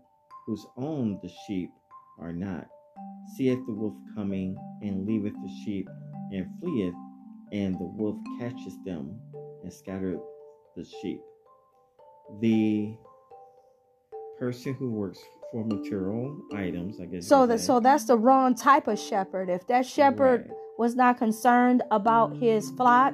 whose 0.46 0.66
own 0.76 1.18
the 1.22 1.30
sheep 1.46 1.70
are 2.18 2.32
not, 2.32 2.66
seeth 3.36 3.64
the 3.66 3.72
wolf 3.72 3.94
coming 4.14 4.56
and 4.82 5.06
leaveth 5.06 5.32
the 5.32 5.64
sheep 5.64 5.88
and 6.32 6.46
fleeth, 6.60 6.94
and 7.52 7.76
the 7.76 7.84
wolf 7.84 8.16
catches 8.38 8.76
them 8.84 9.18
and 9.62 9.72
scattereth 9.72 10.20
the 10.76 10.84
sheep. 11.00 11.20
The 12.40 12.94
person 14.38 14.74
who 14.74 14.90
works 14.90 15.18
for 15.50 15.64
material 15.64 16.40
items, 16.54 17.00
I 17.00 17.06
guess. 17.06 17.26
So 17.26 17.46
that 17.46 17.60
so 17.60 17.80
that's 17.80 18.04
the 18.04 18.16
wrong 18.16 18.54
type 18.54 18.86
of 18.86 18.98
shepherd. 18.98 19.48
If 19.48 19.66
that 19.66 19.84
shepherd 19.86 20.46
right. 20.48 20.56
Was 20.80 20.96
not 20.96 21.18
concerned 21.18 21.82
about 21.90 22.34
his 22.38 22.70
flock, 22.70 23.12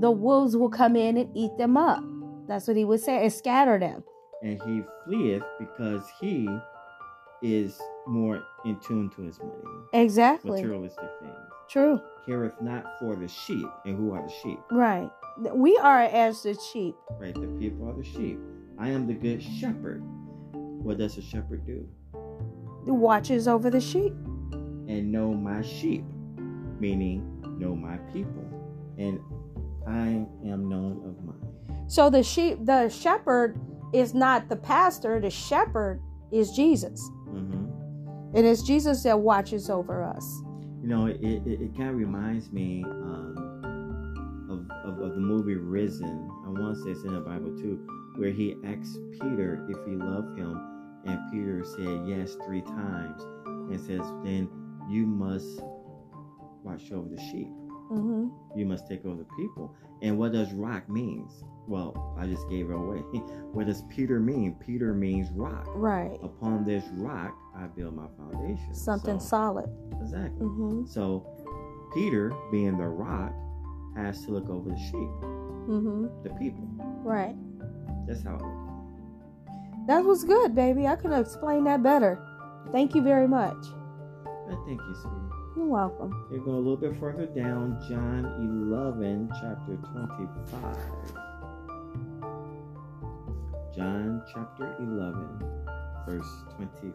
the 0.00 0.10
wolves 0.10 0.56
will 0.56 0.70
come 0.70 0.96
in 0.96 1.18
and 1.18 1.28
eat 1.36 1.54
them 1.58 1.76
up. 1.76 2.02
That's 2.48 2.66
what 2.66 2.74
he 2.74 2.86
would 2.86 3.00
say 3.00 3.22
and 3.22 3.30
scatter 3.30 3.78
them. 3.78 4.02
And 4.42 4.58
he 4.62 4.82
fleeth 5.04 5.42
because 5.58 6.04
he 6.18 6.48
is 7.42 7.78
more 8.06 8.42
in 8.64 8.80
tune 8.80 9.10
to 9.10 9.20
his 9.20 9.38
money. 9.40 9.52
Exactly. 9.92 10.62
Materialistic 10.62 11.10
things. 11.20 11.36
True. 11.68 12.00
Careth 12.26 12.62
not 12.62 12.86
for 12.98 13.14
the 13.14 13.28
sheep. 13.28 13.66
And 13.84 13.98
who 13.98 14.14
are 14.14 14.22
the 14.22 14.32
sheep? 14.42 14.58
Right. 14.70 15.10
We 15.52 15.76
are 15.76 16.00
as 16.00 16.44
the 16.44 16.58
sheep. 16.72 16.94
Right. 17.20 17.34
The 17.34 17.46
people 17.60 17.90
are 17.90 17.94
the 17.94 18.04
sheep. 18.04 18.40
I 18.78 18.88
am 18.88 19.06
the 19.06 19.12
good 19.12 19.42
shepherd. 19.42 20.02
What 20.54 20.96
does 20.96 21.18
a 21.18 21.22
shepherd 21.22 21.66
do? 21.66 21.86
He 22.86 22.90
watches 22.90 23.46
over 23.46 23.68
the 23.68 23.82
sheep. 23.82 24.14
And 24.88 25.12
know 25.12 25.34
my 25.34 25.60
sheep, 25.60 26.04
meaning 26.80 27.36
know 27.58 27.74
my 27.74 27.96
people. 28.12 28.44
And 28.98 29.20
I 29.86 30.26
am 30.48 30.68
known 30.68 31.02
of 31.04 31.24
mine. 31.24 31.86
So 31.88 32.10
the 32.10 32.22
sheep, 32.22 32.58
the 32.64 32.88
shepherd 32.88 33.58
is 33.92 34.14
not 34.14 34.48
the 34.48 34.56
pastor, 34.56 35.20
the 35.20 35.30
shepherd 35.30 36.02
is 36.32 36.50
Jesus. 36.52 37.00
Mm-hmm. 37.28 38.36
And 38.36 38.46
it's 38.46 38.62
Jesus 38.62 39.02
that 39.04 39.18
watches 39.18 39.70
over 39.70 40.02
us. 40.02 40.42
You 40.82 40.88
know, 40.88 41.06
it, 41.06 41.20
it, 41.22 41.42
it 41.46 41.76
kind 41.76 41.90
of 41.90 41.96
reminds 41.96 42.52
me 42.52 42.84
um, 42.84 44.46
of, 44.50 44.92
of, 44.92 45.00
of, 45.00 45.14
the 45.14 45.20
movie 45.20 45.54
Risen. 45.54 46.30
I 46.44 46.48
want 46.48 46.76
to 46.76 46.82
say 46.82 46.90
it's 46.90 47.04
in 47.04 47.14
the 47.14 47.20
Bible 47.20 47.56
too, 47.56 47.86
where 48.16 48.30
he 48.30 48.56
asks 48.64 48.98
Peter 49.12 49.66
if 49.68 49.78
he 49.86 49.96
loved 49.96 50.38
him, 50.38 50.60
and 51.06 51.18
Peter 51.32 51.64
said 51.64 52.06
yes 52.06 52.36
three 52.44 52.62
times, 52.62 53.22
and 53.46 53.80
says, 53.80 54.02
Then 54.22 54.48
you 54.88 55.06
must 55.06 55.60
watch 56.66 56.90
over 56.92 57.08
the 57.08 57.20
sheep. 57.30 57.48
Mm-hmm. 57.90 58.58
You 58.58 58.66
must 58.66 58.88
take 58.88 59.04
over 59.06 59.16
the 59.16 59.28
people. 59.36 59.74
And 60.02 60.18
what 60.18 60.32
does 60.32 60.52
rock 60.52 60.88
means? 60.88 61.30
Well, 61.68 62.14
I 62.18 62.26
just 62.26 62.48
gave 62.50 62.68
it 62.70 62.74
away. 62.74 62.98
what 63.52 63.66
does 63.66 63.82
Peter 63.90 64.20
mean? 64.20 64.56
Peter 64.64 64.92
means 64.92 65.28
rock. 65.32 65.66
Right. 65.68 66.18
Upon 66.22 66.64
this 66.64 66.84
rock, 66.92 67.34
I 67.56 67.66
build 67.66 67.94
my 67.96 68.06
foundation. 68.18 68.74
Something 68.74 69.18
So- 69.20 69.26
solid. 69.28 69.70
Exactly. 70.00 70.44
Mm-hmm. 70.46 70.86
So 70.86 71.26
Peter, 71.94 72.32
being 72.50 72.76
the 72.76 72.88
rock, 72.88 73.32
has 73.96 74.24
to 74.26 74.32
look 74.32 74.48
over 74.50 74.68
the 74.70 74.76
sheep, 74.76 75.10
Mm-hmm. 75.66 76.06
the 76.22 76.30
people. 76.38 76.64
Right. 77.02 77.34
That's 78.06 78.22
how 78.22 78.36
it. 78.36 79.86
That 79.88 80.04
was 80.04 80.24
good, 80.24 80.54
baby. 80.54 80.86
I 80.86 80.96
could 80.96 81.12
have 81.12 81.24
explained 81.24 81.66
that 81.68 81.82
better. 81.82 82.20
Thank 82.72 82.94
you 82.94 83.02
very 83.02 83.26
much. 83.28 83.56
Thank 84.66 84.80
you, 84.80 84.96
sweetie. 85.02 85.35
You're 85.56 85.64
welcome. 85.64 86.26
We're 86.30 86.40
going 86.40 86.56
a 86.56 86.58
little 86.58 86.76
bit 86.76 86.94
further 87.00 87.24
down, 87.24 87.82
John 87.88 88.26
11, 88.70 89.30
chapter 89.40 89.76
25. 89.90 90.76
John 93.74 94.22
chapter 94.34 94.76
11, 94.78 95.38
verse 96.04 96.44
25. 96.56 96.92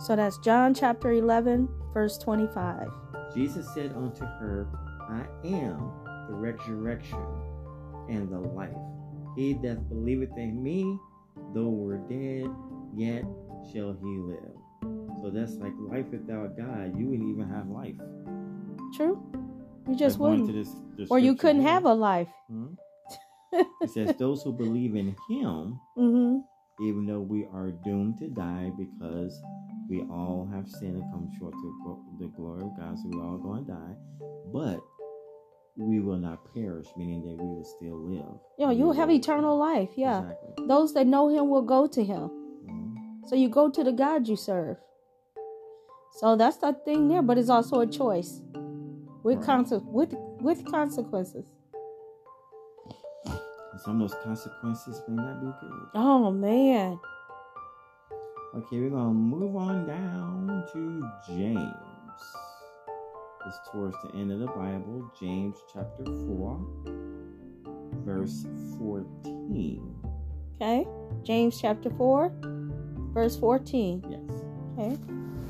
So 0.00 0.16
that's 0.16 0.36
John 0.38 0.74
chapter 0.74 1.12
11, 1.12 1.66
verse 1.94 2.18
25. 2.18 2.88
Jesus 3.34 3.66
said 3.72 3.94
unto 3.96 4.26
her, 4.26 4.68
I 5.08 5.24
am 5.48 5.92
the 6.28 6.34
resurrection 6.34 7.24
and 8.10 8.28
the 8.30 8.38
life. 8.38 8.76
He 9.34 9.54
that 9.62 9.88
believeth 9.88 10.36
in 10.36 10.62
me, 10.62 10.98
though 11.54 11.70
we're 11.70 11.96
dead, 11.96 12.50
yet 12.94 13.24
shall 13.72 13.94
he 13.94 14.18
live. 14.18 14.61
So 15.22 15.30
that's 15.30 15.54
like 15.56 15.72
life 15.78 16.06
without 16.10 16.56
God. 16.56 16.98
You 16.98 17.06
wouldn't 17.08 17.30
even 17.30 17.48
have 17.48 17.68
life. 17.68 17.94
True? 18.94 19.22
You 19.88 19.96
just 19.96 20.16
According 20.16 20.46
wouldn't. 20.46 20.66
to 20.66 20.96
this- 20.96 21.10
Or 21.10 21.18
you 21.18 21.34
couldn't 21.34 21.62
here. 21.62 21.70
have 21.70 21.84
a 21.84 21.94
life. 21.94 22.28
Hmm? 22.48 22.74
It 23.82 23.90
says, 23.90 24.14
Those 24.18 24.42
who 24.42 24.52
believe 24.52 24.96
in 24.96 25.14
him, 25.28 25.78
Mm-hmm. 25.96 26.38
even 26.84 27.06
though 27.06 27.20
we 27.20 27.46
are 27.52 27.70
doomed 27.70 28.18
to 28.18 28.28
die 28.28 28.72
because 28.76 29.40
we 29.88 30.02
all 30.02 30.48
have 30.52 30.68
sinned 30.68 30.96
and 30.96 31.04
come 31.12 31.28
short 31.38 31.52
to 31.52 31.98
the 32.18 32.28
glory 32.28 32.62
of 32.62 32.76
God, 32.76 32.98
so 32.98 33.08
we 33.08 33.20
all 33.20 33.38
going 33.38 33.64
to 33.66 33.72
die, 33.72 33.94
but 34.52 34.80
we 35.76 36.00
will 36.00 36.16
not 36.18 36.38
perish, 36.54 36.86
meaning 36.96 37.22
that 37.22 37.36
we 37.42 37.48
will 37.48 37.64
still 37.64 37.98
live. 37.98 38.38
Yeah, 38.58 38.70
you'll 38.70 38.92
have 38.92 39.08
will- 39.08 39.16
eternal 39.16 39.56
life. 39.56 39.90
Yeah. 39.96 40.20
Exactly. 40.22 40.66
Those 40.66 40.94
that 40.94 41.06
know 41.06 41.28
him 41.28 41.48
will 41.50 41.62
go 41.62 41.86
to 41.86 42.02
him. 42.04 42.30
Mhm. 42.66 43.28
So 43.28 43.34
you 43.36 43.48
go 43.48 43.68
to 43.70 43.82
the 43.84 43.92
God 43.92 44.26
you 44.28 44.36
serve. 44.36 44.78
So 46.14 46.36
that's 46.36 46.58
the 46.58 46.72
thing 46.84 47.08
there, 47.08 47.22
but 47.22 47.38
it's 47.38 47.48
also 47.48 47.80
a 47.80 47.86
choice 47.86 48.42
with 49.22 49.38
conse- 49.40 49.84
with 49.84 50.14
with 50.40 50.64
consequences. 50.70 51.46
And 53.24 53.80
some 53.80 54.00
of 54.02 54.10
those 54.10 54.18
consequences 54.22 55.00
may 55.08 55.16
not 55.22 55.40
be 55.40 55.46
good. 55.60 55.86
Oh 55.94 56.30
man. 56.30 56.98
Okay, 58.54 58.80
we're 58.80 58.90
going 58.90 59.06
to 59.06 59.14
move 59.14 59.56
on 59.56 59.86
down 59.86 60.66
to 60.74 61.08
James. 61.26 62.22
It's 63.46 63.58
towards 63.72 63.96
the 64.04 64.14
end 64.14 64.30
of 64.30 64.40
the 64.40 64.46
Bible, 64.46 65.10
James 65.18 65.56
chapter 65.72 66.04
4, 66.04 66.66
verse 68.04 68.44
14. 68.78 69.94
Okay. 70.60 70.86
James 71.22 71.58
chapter 71.58 71.88
4, 71.90 72.30
verse 73.14 73.38
14. 73.38 74.04
Yes. 74.10 74.20
Okay. 74.78 74.98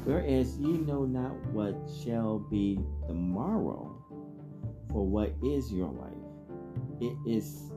Whereas 0.04 0.58
ye 0.58 0.78
know 0.78 1.04
not 1.04 1.34
what 1.52 1.76
shall 2.02 2.38
be 2.38 2.80
the 3.06 3.14
morrow, 3.14 4.04
for 4.90 5.06
what 5.06 5.32
is 5.44 5.72
your 5.72 5.90
life? 5.92 6.12
It 7.00 7.16
is 7.26 7.70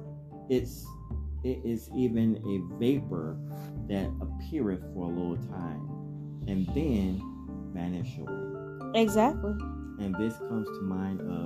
it's 0.50 0.86
it 1.44 1.60
is 1.64 1.90
even 1.96 2.38
a 2.38 2.80
vapor 2.80 3.38
that 3.88 4.10
appeareth 4.22 4.82
for 4.94 5.06
a 5.06 5.08
little 5.08 5.38
time, 5.48 5.88
and 6.48 6.66
then 6.74 7.22
vanish 7.74 8.18
away. 8.18 9.02
Exactly. 9.02 9.52
And 10.00 10.16
this 10.16 10.36
comes 10.38 10.68
to 10.68 10.82
mind 10.82 11.22
of 11.22 11.46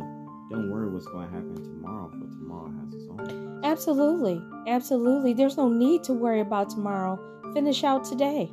don't 0.49 0.71
worry 0.71 0.89
what's 0.89 1.05
going 1.07 1.27
to 1.27 1.33
happen 1.33 1.55
tomorrow, 1.55 2.09
for 2.09 2.27
tomorrow 2.31 2.71
has 2.79 2.93
its 2.93 3.05
own. 3.09 3.61
Absolutely. 3.63 4.41
Absolutely. 4.67 5.33
There's 5.33 5.57
no 5.57 5.69
need 5.69 6.03
to 6.05 6.13
worry 6.13 6.39
about 6.39 6.69
tomorrow. 6.69 7.19
Finish 7.53 7.83
out 7.83 8.03
today. 8.05 8.51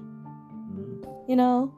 Mhm. 0.72 1.28
You 1.28 1.36
know, 1.36 1.72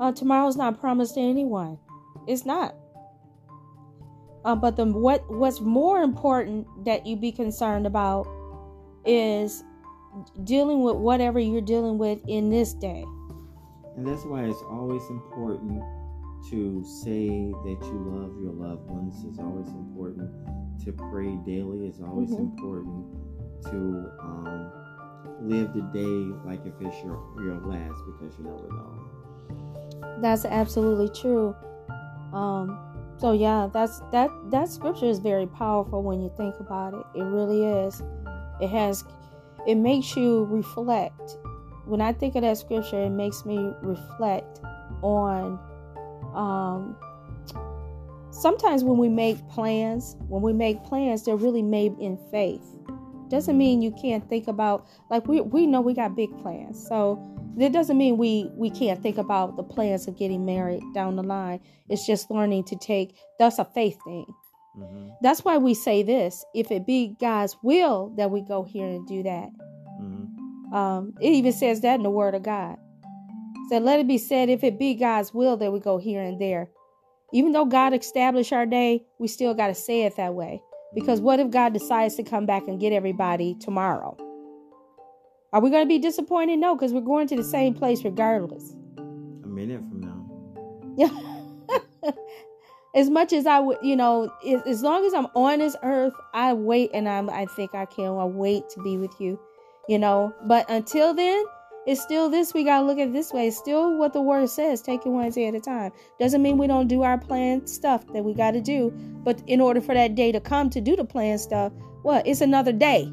uh, 0.00 0.10
tomorrow's 0.12 0.56
not 0.56 0.80
promised 0.80 1.14
to 1.14 1.20
anyone. 1.20 1.78
It's 2.26 2.44
not. 2.44 2.74
Uh, 4.44 4.56
but 4.56 4.76
the 4.76 4.86
what 4.86 5.22
what's 5.30 5.60
more 5.60 6.02
important 6.02 6.66
that 6.84 7.06
you 7.06 7.14
be 7.14 7.30
concerned 7.30 7.86
about 7.86 8.26
is 9.04 9.62
dealing 10.44 10.82
with 10.82 10.96
whatever 10.96 11.38
you're 11.38 11.60
dealing 11.60 11.98
with 11.98 12.18
in 12.26 12.48
this 12.50 12.72
day. 12.72 13.04
And 13.96 14.06
that's 14.06 14.24
why 14.24 14.44
it's 14.44 14.62
always 14.70 15.02
important 15.10 15.82
to 16.48 16.82
say 16.84 17.28
that 17.28 17.78
you 17.82 17.98
love 18.08 18.32
your 18.40 18.52
loved 18.52 18.88
ones. 18.88 19.22
It's 19.28 19.38
always 19.38 19.68
important 19.68 20.30
to 20.84 20.92
pray 21.10 21.36
daily. 21.44 21.86
It's 21.86 22.00
always 22.00 22.30
Mhm. 22.30 22.38
important 22.40 23.04
to 23.64 24.10
um, 24.22 24.72
live 25.42 25.74
the 25.74 25.82
day 25.92 26.48
like 26.48 26.64
if 26.64 26.72
it's 26.80 27.04
your, 27.04 27.20
your 27.44 27.60
last 27.66 28.00
because 28.06 28.38
you 28.38 28.44
never 28.44 28.68
know. 28.68 29.19
That's 30.20 30.44
absolutely 30.44 31.08
true. 31.08 31.54
Um, 32.32 32.78
so 33.18 33.32
yeah, 33.32 33.68
that's 33.72 34.00
that 34.12 34.30
that 34.50 34.68
scripture 34.68 35.06
is 35.06 35.18
very 35.18 35.46
powerful 35.46 36.02
when 36.02 36.20
you 36.20 36.32
think 36.36 36.54
about 36.60 36.94
it. 36.94 37.18
It 37.18 37.24
really 37.24 37.64
is. 37.64 38.02
It 38.60 38.68
has 38.68 39.04
it 39.66 39.74
makes 39.74 40.16
you 40.16 40.44
reflect. 40.44 41.36
When 41.84 42.00
I 42.00 42.12
think 42.12 42.34
of 42.36 42.42
that 42.42 42.56
scripture, 42.56 43.02
it 43.02 43.10
makes 43.10 43.44
me 43.44 43.72
reflect 43.82 44.60
on 45.02 45.58
um 46.34 46.96
sometimes 48.30 48.84
when 48.84 48.96
we 48.96 49.08
make 49.08 49.46
plans, 49.48 50.16
when 50.28 50.42
we 50.42 50.52
make 50.52 50.82
plans, 50.84 51.24
they're 51.24 51.36
really 51.36 51.62
made 51.62 51.98
in 51.98 52.18
faith. 52.30 52.64
Doesn't 53.28 53.56
mean 53.56 53.80
you 53.82 53.92
can't 53.92 54.28
think 54.28 54.48
about 54.48 54.86
like 55.10 55.28
we 55.28 55.40
we 55.40 55.66
know 55.66 55.80
we 55.80 55.94
got 55.94 56.16
big 56.16 56.30
plans. 56.42 56.86
So 56.88 57.29
that 57.56 57.72
doesn't 57.72 57.98
mean 57.98 58.16
we 58.16 58.50
we 58.54 58.70
can't 58.70 59.02
think 59.02 59.18
about 59.18 59.56
the 59.56 59.62
plans 59.62 60.06
of 60.08 60.16
getting 60.16 60.44
married 60.44 60.82
down 60.94 61.16
the 61.16 61.22
line. 61.22 61.60
It's 61.88 62.06
just 62.06 62.30
learning 62.30 62.64
to 62.64 62.76
take 62.76 63.16
that's 63.38 63.58
a 63.58 63.64
faith 63.64 63.98
thing. 64.04 64.26
Mm-hmm. 64.78 65.08
That's 65.22 65.44
why 65.44 65.58
we 65.58 65.74
say 65.74 66.02
this. 66.02 66.44
If 66.54 66.70
it 66.70 66.86
be 66.86 67.16
God's 67.20 67.56
will 67.62 68.12
that 68.16 68.30
we 68.30 68.40
go 68.40 68.62
here 68.62 68.86
and 68.86 69.06
do 69.06 69.22
that. 69.24 69.48
Mm-hmm. 70.00 70.74
Um, 70.74 71.14
it 71.20 71.30
even 71.30 71.52
says 71.52 71.80
that 71.80 71.96
in 71.96 72.02
the 72.02 72.10
Word 72.10 72.34
of 72.34 72.42
God. 72.42 72.76
So 73.68 73.78
let 73.78 74.00
it 74.00 74.08
be 74.08 74.18
said, 74.18 74.48
if 74.48 74.64
it 74.64 74.78
be 74.78 74.94
God's 74.94 75.32
will 75.32 75.56
that 75.58 75.72
we 75.72 75.80
go 75.80 75.98
here 75.98 76.22
and 76.22 76.40
there. 76.40 76.70
Even 77.32 77.52
though 77.52 77.66
God 77.66 77.94
established 77.94 78.52
our 78.52 78.66
day, 78.66 79.04
we 79.20 79.28
still 79.28 79.54
got 79.54 79.68
to 79.68 79.74
say 79.74 80.02
it 80.02 80.16
that 80.16 80.34
way. 80.34 80.60
Because 80.92 81.20
what 81.20 81.38
if 81.38 81.50
God 81.50 81.72
decides 81.72 82.16
to 82.16 82.24
come 82.24 82.46
back 82.46 82.66
and 82.66 82.80
get 82.80 82.92
everybody 82.92 83.54
tomorrow? 83.60 84.16
Are 85.52 85.60
we 85.60 85.70
going 85.70 85.82
to 85.82 85.88
be 85.88 85.98
disappointed? 85.98 86.58
No, 86.58 86.76
because 86.76 86.92
we're 86.92 87.00
going 87.00 87.26
to 87.28 87.36
the 87.36 87.44
same 87.44 87.74
place 87.74 88.04
regardless. 88.04 88.74
A 88.98 89.46
minute 89.46 89.80
from 89.88 90.00
now. 90.00 90.20
Yeah. 90.96 92.12
as 92.94 93.10
much 93.10 93.32
as 93.32 93.46
I 93.46 93.58
would, 93.58 93.78
you 93.82 93.96
know, 93.96 94.32
as, 94.46 94.62
as 94.62 94.82
long 94.82 95.04
as 95.04 95.12
I'm 95.12 95.26
on 95.34 95.58
this 95.58 95.74
earth, 95.82 96.14
I 96.34 96.52
wait 96.52 96.90
and 96.94 97.08
I'm, 97.08 97.28
I 97.28 97.46
think 97.46 97.74
I 97.74 97.84
can. 97.84 98.16
I 98.16 98.24
wait 98.26 98.68
to 98.70 98.82
be 98.82 98.96
with 98.96 99.20
you, 99.20 99.40
you 99.88 99.98
know. 99.98 100.32
But 100.46 100.70
until 100.70 101.14
then, 101.14 101.44
it's 101.84 102.00
still 102.00 102.28
this. 102.30 102.54
We 102.54 102.62
got 102.62 102.80
to 102.80 102.86
look 102.86 102.98
at 102.98 103.08
it 103.08 103.12
this 103.12 103.32
way. 103.32 103.48
It's 103.48 103.56
still 103.56 103.96
what 103.96 104.12
the 104.12 104.22
word 104.22 104.50
says. 104.50 104.82
Take 104.82 105.04
it 105.04 105.08
one 105.08 105.30
day 105.30 105.48
at 105.48 105.54
a 105.56 105.60
time. 105.60 105.90
Doesn't 106.20 106.42
mean 106.42 106.58
we 106.58 106.68
don't 106.68 106.86
do 106.86 107.02
our 107.02 107.18
planned 107.18 107.68
stuff 107.68 108.06
that 108.12 108.22
we 108.22 108.34
got 108.34 108.52
to 108.52 108.60
do. 108.60 108.90
But 109.24 109.42
in 109.48 109.60
order 109.60 109.80
for 109.80 109.94
that 109.94 110.14
day 110.14 110.30
to 110.30 110.40
come 110.40 110.70
to 110.70 110.80
do 110.80 110.94
the 110.94 111.04
planned 111.04 111.40
stuff, 111.40 111.72
well, 112.04 112.22
it's 112.24 112.40
another 112.40 112.72
day. 112.72 113.12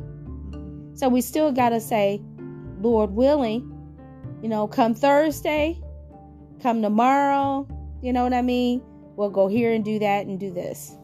So 0.98 1.08
we 1.10 1.22
still 1.22 1.52
got 1.52 1.70
to 1.70 1.80
say, 1.80 2.20
Lord 2.82 3.12
willing, 3.12 3.72
you 4.42 4.50
know, 4.50 4.68
come 4.68 4.96
Thursday, 4.96 5.80
come 6.60 6.82
tomorrow, 6.82 7.68
you 8.02 8.12
know 8.12 8.24
what 8.24 8.34
I 8.34 8.42
mean? 8.42 8.82
We'll 9.16 9.30
go 9.30 9.48
here 9.48 9.74
and 9.74 9.86
do 9.86 10.00
that 10.00 10.26
and 10.26 10.40
do 10.40 10.52
this. 10.52 10.98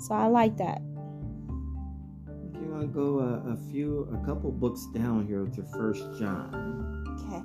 So 0.00 0.14
I 0.16 0.26
like 0.26 0.56
that. 0.56 0.82
Okay, 2.56 2.66
I'll 2.74 2.88
go 2.88 3.20
a, 3.20 3.52
a 3.52 3.56
few, 3.70 4.08
a 4.12 4.26
couple 4.26 4.50
books 4.50 4.88
down 4.92 5.24
here 5.28 5.46
to 5.46 5.62
First 5.78 6.02
John. 6.18 7.04
Okay. 7.20 7.40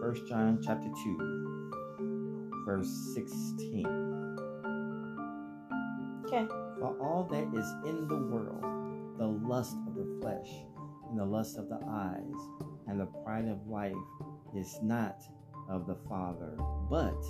First 0.00 0.26
John 0.26 0.58
chapter 0.64 0.88
2, 1.04 2.62
verse 2.64 2.88
16. 3.14 3.86
Okay. 6.24 6.46
For 6.78 6.96
all 6.98 7.28
that 7.30 7.44
is 7.54 7.74
in 7.84 8.08
the 8.08 8.16
world, 8.16 8.80
the 9.20 9.26
lust 9.26 9.76
of 9.86 9.94
the 9.94 10.18
flesh, 10.22 10.48
and 11.10 11.20
the 11.20 11.24
lust 11.24 11.58
of 11.58 11.68
the 11.68 11.78
eyes, 11.86 12.40
and 12.88 12.98
the 12.98 13.06
pride 13.22 13.46
of 13.46 13.66
life 13.68 13.92
is 14.56 14.78
not 14.82 15.22
of 15.68 15.86
the 15.86 15.96
Father, 16.08 16.56
but 16.88 17.20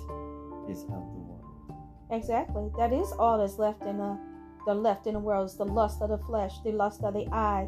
is 0.69 0.83
of 0.83 1.03
the 1.11 1.19
world. 1.19 1.75
Exactly. 2.09 2.69
That 2.77 2.93
is 2.93 3.11
all 3.19 3.39
that's 3.39 3.59
left 3.59 3.83
in 3.83 3.97
the 3.97 4.17
the 4.65 4.73
left 4.73 5.05
in 5.07 5.15
the 5.15 5.19
world 5.19 5.49
is 5.49 5.57
the 5.57 5.65
lust 5.65 6.01
of 6.01 6.09
the 6.09 6.19
flesh, 6.19 6.53
the 6.63 6.71
lust 6.71 7.03
of 7.03 7.13
the 7.13 7.27
eye, 7.33 7.67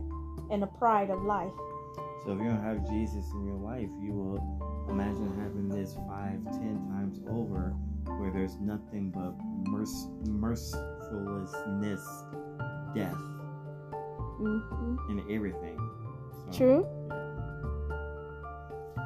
and 0.51 0.61
the 0.61 0.67
pride 0.67 1.09
of 1.09 1.23
life. 1.23 1.51
So 2.23 2.31
if 2.31 2.37
you 2.37 2.45
don't 2.45 2.63
have 2.63 2.87
Jesus 2.87 3.25
in 3.33 3.45
your 3.45 3.57
life, 3.57 3.89
you 3.99 4.13
will 4.13 4.87
imagine 4.89 5.33
having 5.41 5.67
this 5.67 5.95
five, 6.07 6.39
ten 6.53 6.79
times 6.91 7.19
over, 7.27 7.73
where 8.19 8.31
there's 8.31 8.57
nothing 8.59 9.11
but 9.11 9.33
merc- 9.69 9.89
mercifulness, 10.29 12.05
death, 12.95 13.17
hmm 14.43 14.95
and 15.09 15.19
everything. 15.31 15.77
So, 16.51 16.57
True. 16.57 17.09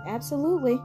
Absolutely. 0.07 0.79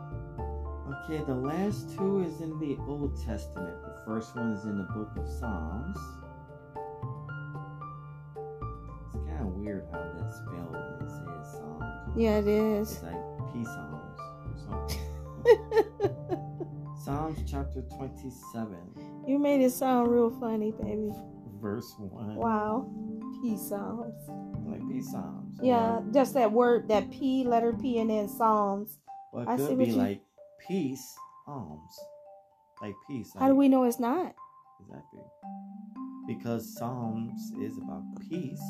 Okay, 1.04 1.22
the 1.24 1.34
last 1.34 1.96
two 1.96 2.22
is 2.22 2.40
in 2.40 2.58
the 2.58 2.76
Old 2.86 3.16
Testament. 3.24 3.74
The 3.82 4.02
first 4.04 4.36
one 4.36 4.52
is 4.52 4.64
in 4.64 4.76
the 4.78 4.84
book 4.84 5.10
of 5.16 5.26
Psalms. 5.28 5.96
It's 9.14 9.26
kind 9.28 9.40
of 9.40 9.46
weird 9.54 9.86
how 9.92 10.02
that's 10.18 10.36
spelled 10.36 10.76
it 11.00 11.08
says 11.08 11.52
Psalms. 11.52 12.12
Yeah, 12.16 12.38
it 12.38 12.46
is. 12.48 12.92
It's 12.92 13.02
like 13.02 13.52
P 13.52 13.64
Psalms 13.64 14.20
or 14.46 14.56
something. 14.66 15.00
Psalms 17.04 17.38
chapter 17.50 17.82
27, 17.96 18.76
You 19.26 19.38
made 19.38 19.60
it 19.60 19.70
sound 19.70 20.08
real 20.12 20.30
funny, 20.30 20.70
baby. 20.72 21.10
verse 21.60 21.94
1. 21.98 22.36
Wow. 22.36 22.86
P 23.42 23.56
Psalms. 23.58 24.14
Like 24.66 24.80
P 24.88 25.02
Psalms. 25.02 25.58
Yeah, 25.60 26.00
just 26.14 26.34
that 26.34 26.52
word, 26.52 26.88
that 26.88 27.10
P, 27.10 27.44
letter 27.44 27.72
P, 27.72 27.98
and 27.98 28.08
then 28.08 28.28
Psalms. 28.28 28.98
Well, 29.32 29.48
I 29.48 29.56
see 29.56 29.66
could 29.66 29.78
what 29.78 29.84
be 29.86 29.90
you- 29.90 29.96
like 29.96 30.22
peace, 30.68 31.14
alms. 31.46 31.98
Like 32.80 32.94
peace. 33.08 33.32
How 33.38 33.48
do 33.48 33.54
we 33.56 33.68
know 33.68 33.84
it's 33.84 33.98
not? 34.00 34.34
Exactly. 34.80 35.20
Because 36.26 36.76
Psalms 36.76 37.52
is 37.60 37.76
about 37.78 38.02
peace. 38.28 38.62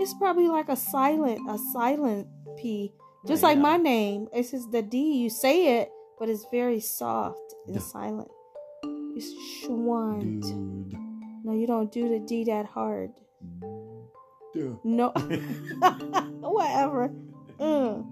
It's 0.00 0.14
probably 0.14 0.48
like 0.48 0.68
a 0.68 0.76
silent, 0.76 1.40
a 1.50 1.58
silent 1.72 2.26
P. 2.56 2.92
Just 3.26 3.42
Right, 3.42 3.50
like 3.50 3.56
yeah. 3.56 3.62
my 3.62 3.76
name. 3.76 4.28
It's 4.32 4.52
just 4.52 4.70
the 4.70 4.80
D. 4.82 5.14
You 5.18 5.28
say 5.30 5.80
it, 5.80 5.90
but 6.18 6.28
it's 6.28 6.46
very 6.50 6.80
soft 6.80 7.38
and 7.66 7.74
Duh. 7.76 7.80
silent. 7.82 8.30
It's 9.16 9.32
Schwant. 9.64 10.42
Dude. 10.42 10.98
No, 11.44 11.52
you 11.52 11.66
don't 11.66 11.90
do 11.90 12.08
the 12.08 12.20
D 12.20 12.44
that 12.44 12.66
hard. 12.66 13.10
Dude. 14.58 14.78
No. 14.82 15.10
Whatever. 16.40 17.12
Mm. 17.60 18.04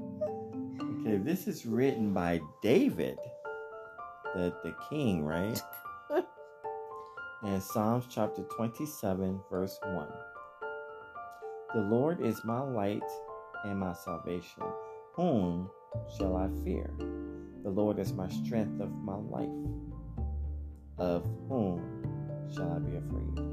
Okay, 1.00 1.16
this 1.16 1.48
is 1.48 1.66
written 1.66 2.14
by 2.14 2.40
David, 2.62 3.18
the, 4.32 4.54
the 4.62 4.72
king, 4.88 5.24
right? 5.24 5.60
and 7.42 7.60
Psalms 7.60 8.04
chapter 8.08 8.42
27, 8.56 9.40
verse 9.50 9.76
1. 9.82 10.08
The 11.74 11.80
Lord 11.80 12.24
is 12.24 12.40
my 12.44 12.60
light 12.60 13.02
and 13.64 13.80
my 13.80 13.92
salvation. 13.92 14.62
Whom 15.14 15.68
shall 16.16 16.36
I 16.36 16.48
fear? 16.62 16.94
The 17.64 17.70
Lord 17.70 17.98
is 17.98 18.12
my 18.12 18.28
strength 18.28 18.80
of 18.80 18.92
my 19.02 19.16
life. 19.16 19.48
Of 20.98 21.24
whom 21.48 21.82
shall 22.54 22.70
I 22.72 22.78
be 22.78 22.96
afraid? 22.98 23.46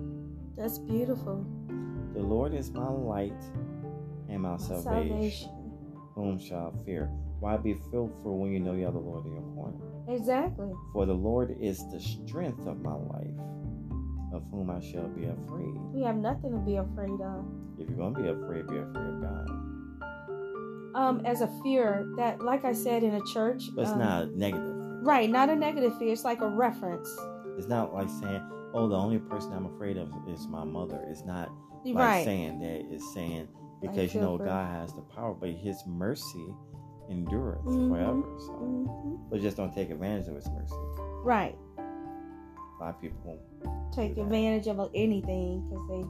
That's 0.56 0.78
beautiful. 0.78 1.44
The 2.14 2.20
Lord 2.22 2.54
is 2.54 2.72
my 2.72 2.88
light 2.90 3.42
and 4.30 4.42
my 4.42 4.58
salvation. 4.58 5.50
Whom 6.16 6.38
shall 6.40 6.74
I 6.80 6.84
fear? 6.86 7.10
Why 7.40 7.58
be 7.58 7.74
fearful 7.74 8.38
when 8.40 8.52
you 8.54 8.60
know 8.60 8.74
you 8.74 8.86
have 8.86 8.94
the 8.94 9.00
Lord 9.00 9.26
in 9.26 9.34
your 9.34 9.42
corner? 9.56 9.78
Exactly. 10.08 10.72
For 10.94 11.06
the 11.06 11.14
Lord 11.14 11.56
is 11.60 11.80
the 11.92 12.00
strength 12.00 12.66
of 12.68 12.80
my 12.82 12.94
life, 12.94 13.40
of 14.34 14.44
whom 14.52 14.70
I 14.70 14.80
shall 14.80 15.08
be 15.08 15.26
afraid. 15.26 15.74
We 15.94 16.04
have 16.04 16.16
nothing 16.18 16.52
to 16.52 16.60
be 16.60 16.76
afraid 16.76 17.20
of. 17.22 17.46
If 17.80 17.90
you're 17.90 17.98
going 17.98 18.14
to 18.16 18.22
be 18.22 18.30
afraid, 18.30 18.68
be 18.68 18.78
afraid 18.78 19.08
of 19.08 19.22
God. 19.22 19.50
Um, 20.96 21.26
as 21.26 21.42
a 21.42 21.50
fear 21.64 22.06
that, 22.18 22.42
like 22.44 22.64
I 22.66 22.74
said 22.74 23.02
in 23.04 23.16
a 23.16 23.22
church, 23.34 23.64
But 23.76 23.82
it's 23.84 23.92
um, 23.92 24.00
not 24.00 24.24
a 24.24 24.38
negative 24.38 24.68
fear. 24.76 25.00
right. 25.02 25.30
Not 25.30 25.50
a 25.50 25.56
negative 25.56 25.98
fear. 25.98 26.14
It's 26.14 26.24
like 26.24 26.42
a 26.42 26.48
reference. 26.48 27.10
It's 27.58 27.68
not 27.68 27.94
like 27.94 28.10
saying, 28.10 28.42
oh, 28.74 28.88
the 28.88 28.96
only 28.96 29.20
person 29.20 29.54
I'm 29.54 29.66
afraid 29.66 29.98
of 29.98 30.10
is 30.28 30.48
my 30.48 30.64
mother. 30.64 31.04
It's 31.10 31.24
not 31.24 31.52
like 31.86 31.96
right. 31.96 32.24
saying 32.26 32.60
that. 32.60 32.94
It's 32.94 33.14
saying, 33.14 33.48
because 33.82 34.14
you 34.14 34.22
know 34.22 34.38
God 34.38 34.70
has 34.72 34.94
the 34.94 35.02
power, 35.02 35.34
but 35.34 35.50
his 35.50 35.82
mercy 35.86 36.46
endureth 37.10 37.62
Mhm. 37.66 37.90
forever. 37.90 38.24
So, 38.40 38.52
hmm 38.54 39.16
but 39.30 39.42
just 39.42 39.58
don't 39.58 39.74
take 39.74 39.90
advantage 39.90 40.28
of 40.28 40.36
his 40.36 40.50
mercy. 40.52 40.76
Right. 41.24 41.58
A 41.78 42.84
lot 42.84 42.96
of 42.96 43.02
people 43.02 43.38
Take 43.92 44.10
Do 44.10 44.16
that. 44.16 44.22
advantage 44.24 44.68
of 44.68 44.90
anything 44.96 45.62
because 45.70 45.88
they. 45.90 46.04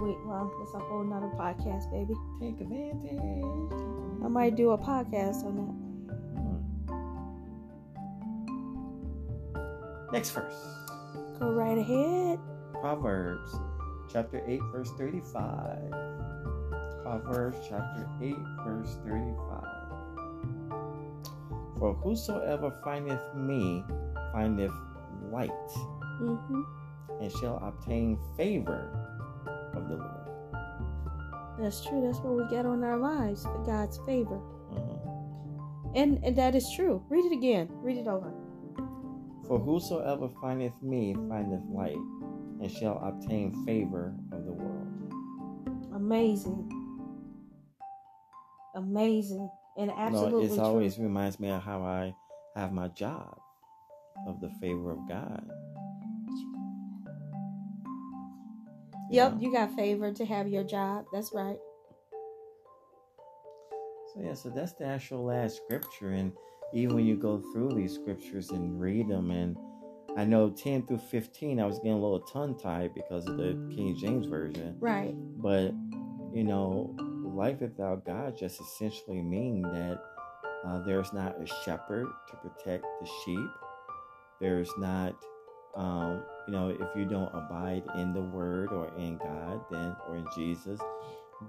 Wait, 0.00 0.16
well, 0.24 0.50
it's 0.62 0.72
a 0.74 0.78
whole 0.78 1.02
nother 1.04 1.28
podcast, 1.36 1.90
baby. 1.90 2.14
take 2.40 2.60
advantage. 2.60 3.20
I 4.24 4.28
might 4.28 4.56
do 4.56 4.70
a 4.70 4.78
podcast 4.78 5.44
on 5.44 5.56
that. 5.56 5.89
Next 10.12 10.30
verse. 10.30 10.54
Go 11.38 11.50
right 11.50 11.78
ahead. 11.78 12.38
Proverbs 12.80 13.54
chapter 14.12 14.42
8, 14.46 14.60
verse 14.72 14.90
35. 14.98 15.90
Proverbs 17.02 17.58
chapter 17.68 18.08
8, 18.22 18.36
verse 18.64 18.96
35. 19.04 19.64
For 21.78 21.94
whosoever 21.94 22.70
findeth 22.84 23.22
me 23.34 23.84
findeth 24.32 24.72
light, 25.30 25.50
hmm 26.18 26.62
and 27.20 27.30
shall 27.32 27.58
obtain 27.62 28.18
favor 28.36 28.88
of 29.74 29.88
the 29.88 29.96
Lord. 29.96 30.26
That's 31.58 31.84
true. 31.84 32.00
That's 32.02 32.18
what 32.20 32.34
we 32.34 32.48
get 32.48 32.64
on 32.64 32.82
our 32.82 32.96
lives 32.96 33.44
God's 33.66 33.98
favor. 34.06 34.40
Mhm. 34.72 35.92
And, 35.94 36.24
and 36.24 36.36
that 36.36 36.54
is 36.54 36.70
true. 36.74 37.02
Read 37.10 37.26
it 37.26 37.32
again. 37.32 37.68
Read 37.82 37.98
it 37.98 38.06
over. 38.06 38.32
For 39.50 39.58
whosoever 39.58 40.28
findeth 40.40 40.80
me 40.80 41.12
findeth 41.28 41.64
light, 41.74 41.98
and 42.60 42.70
shall 42.70 43.02
obtain 43.02 43.64
favor 43.66 44.14
of 44.30 44.44
the 44.44 44.52
world. 44.52 45.12
Amazing. 45.92 46.70
Amazing. 48.76 49.50
And 49.76 49.88
No, 49.88 49.96
absolutely 49.96 50.44
it 50.44 50.54
true. 50.54 50.64
always 50.64 51.00
reminds 51.00 51.40
me 51.40 51.50
of 51.50 51.64
how 51.64 51.82
I 51.82 52.14
have 52.54 52.72
my 52.72 52.86
job, 52.88 53.40
of 54.28 54.40
the 54.40 54.50
favor 54.60 54.92
of 54.92 55.08
God. 55.08 55.44
Yep, 59.10 59.32
know? 59.32 59.38
you 59.40 59.52
got 59.52 59.74
favor 59.74 60.12
to 60.12 60.24
have 60.26 60.46
your 60.46 60.62
job. 60.62 61.06
That's 61.12 61.32
right. 61.34 61.58
So 64.14 64.22
yeah, 64.22 64.34
so 64.34 64.50
that's 64.50 64.74
the 64.74 64.84
actual 64.84 65.24
last 65.24 65.56
scripture, 65.56 66.10
and 66.10 66.30
even 66.74 66.94
when 66.94 67.06
you 67.06 67.16
go 67.16 67.42
through 67.52 67.70
these 67.74 67.94
scriptures 67.94 68.50
and 68.50 68.80
read 68.80 69.08
them, 69.08 69.30
and 69.30 69.56
I 70.16 70.24
know 70.24 70.50
ten 70.50 70.86
through 70.86 70.98
fifteen, 70.98 71.60
I 71.60 71.66
was 71.66 71.76
getting 71.78 71.92
a 71.92 72.00
little 72.00 72.20
tongue 72.20 72.58
tied 72.58 72.94
because 72.94 73.26
of 73.26 73.36
the 73.36 73.52
King 73.74 73.96
James 73.96 74.26
version, 74.26 74.76
Right. 74.80 75.14
but 75.40 75.72
you 76.32 76.44
know, 76.44 76.94
life 77.24 77.60
without 77.60 78.04
God 78.04 78.36
just 78.38 78.60
essentially 78.60 79.20
mean 79.20 79.62
that 79.62 80.00
uh, 80.64 80.78
there's 80.84 81.12
not 81.12 81.40
a 81.40 81.46
shepherd 81.64 82.06
to 82.28 82.36
protect 82.36 82.84
the 83.00 83.08
sheep. 83.24 83.50
There's 84.40 84.70
not, 84.78 85.14
um, 85.76 86.22
you 86.46 86.52
know, 86.52 86.68
if 86.68 86.88
you 86.96 87.04
don't 87.04 87.30
abide 87.34 87.82
in 87.96 88.12
the 88.12 88.20
Word 88.20 88.70
or 88.72 88.92
in 88.96 89.16
God, 89.18 89.60
then 89.70 89.96
or 90.08 90.16
in 90.16 90.26
Jesus, 90.36 90.80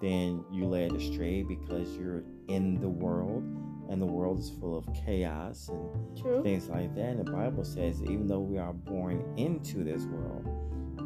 then 0.01 0.43
you 0.51 0.65
led 0.65 0.93
astray 0.93 1.43
because 1.43 1.95
you're 1.97 2.23
in 2.47 2.79
the 2.79 2.89
world, 2.89 3.43
and 3.91 4.01
the 4.01 4.05
world 4.05 4.39
is 4.39 4.49
full 4.49 4.77
of 4.77 4.87
chaos 5.05 5.67
and 5.67 6.17
True. 6.17 6.41
things 6.41 6.69
like 6.69 6.95
that. 6.95 7.09
And 7.09 7.19
the 7.19 7.31
Bible 7.31 7.65
says, 7.65 8.01
even 8.03 8.25
though 8.25 8.39
we 8.39 8.57
are 8.57 8.71
born 8.71 9.21
into 9.35 9.83
this 9.83 10.05
world, 10.05 10.47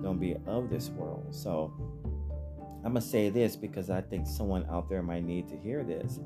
don't 0.04 0.19
be 0.19 0.36
of 0.45 0.69
this 0.69 0.89
world. 0.89 1.34
So 1.34 1.74
I'm 2.86 2.93
gonna 2.93 3.02
say 3.02 3.30
this 3.30 3.56
because 3.56 3.89
I 3.89 4.02
think 4.02 4.28
someone 4.28 4.67
out 4.69 4.88
there 4.88 5.02
might 5.02 5.24
need 5.24 5.48
to 5.50 5.58
hear 5.58 5.84
this. 5.84 6.19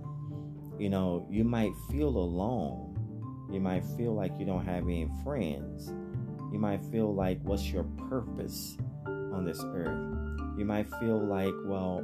You 0.77 0.89
know, 0.89 1.25
you 1.29 1.45
might 1.45 1.71
feel 1.89 2.09
alone. 2.09 3.47
You 3.49 3.61
might 3.61 3.85
feel 3.97 4.13
like 4.13 4.33
you 4.37 4.45
don't 4.45 4.65
have 4.65 4.83
any 4.83 5.09
friends. 5.23 5.93
You 6.51 6.59
might 6.59 6.83
feel 6.85 7.15
like, 7.15 7.39
what's 7.43 7.71
your 7.71 7.83
purpose 8.09 8.77
on 9.05 9.45
this 9.45 9.63
earth? 9.63 10.57
You 10.57 10.65
might 10.65 10.89
feel 10.99 11.25
like, 11.25 11.53
well, 11.65 12.03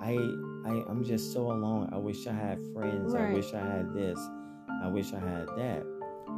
I, 0.00 0.14
I, 0.68 0.84
I'm 0.90 1.04
just 1.04 1.32
so 1.32 1.50
alone. 1.52 1.88
I 1.92 1.96
wish 1.96 2.26
I 2.26 2.32
had 2.32 2.58
friends. 2.74 3.14
I 3.14 3.32
wish 3.32 3.52
I 3.54 3.60
had 3.60 3.94
this. 3.94 4.18
I 4.82 4.88
wish 4.88 5.12
I 5.12 5.18
had 5.20 5.46
that. 5.56 5.82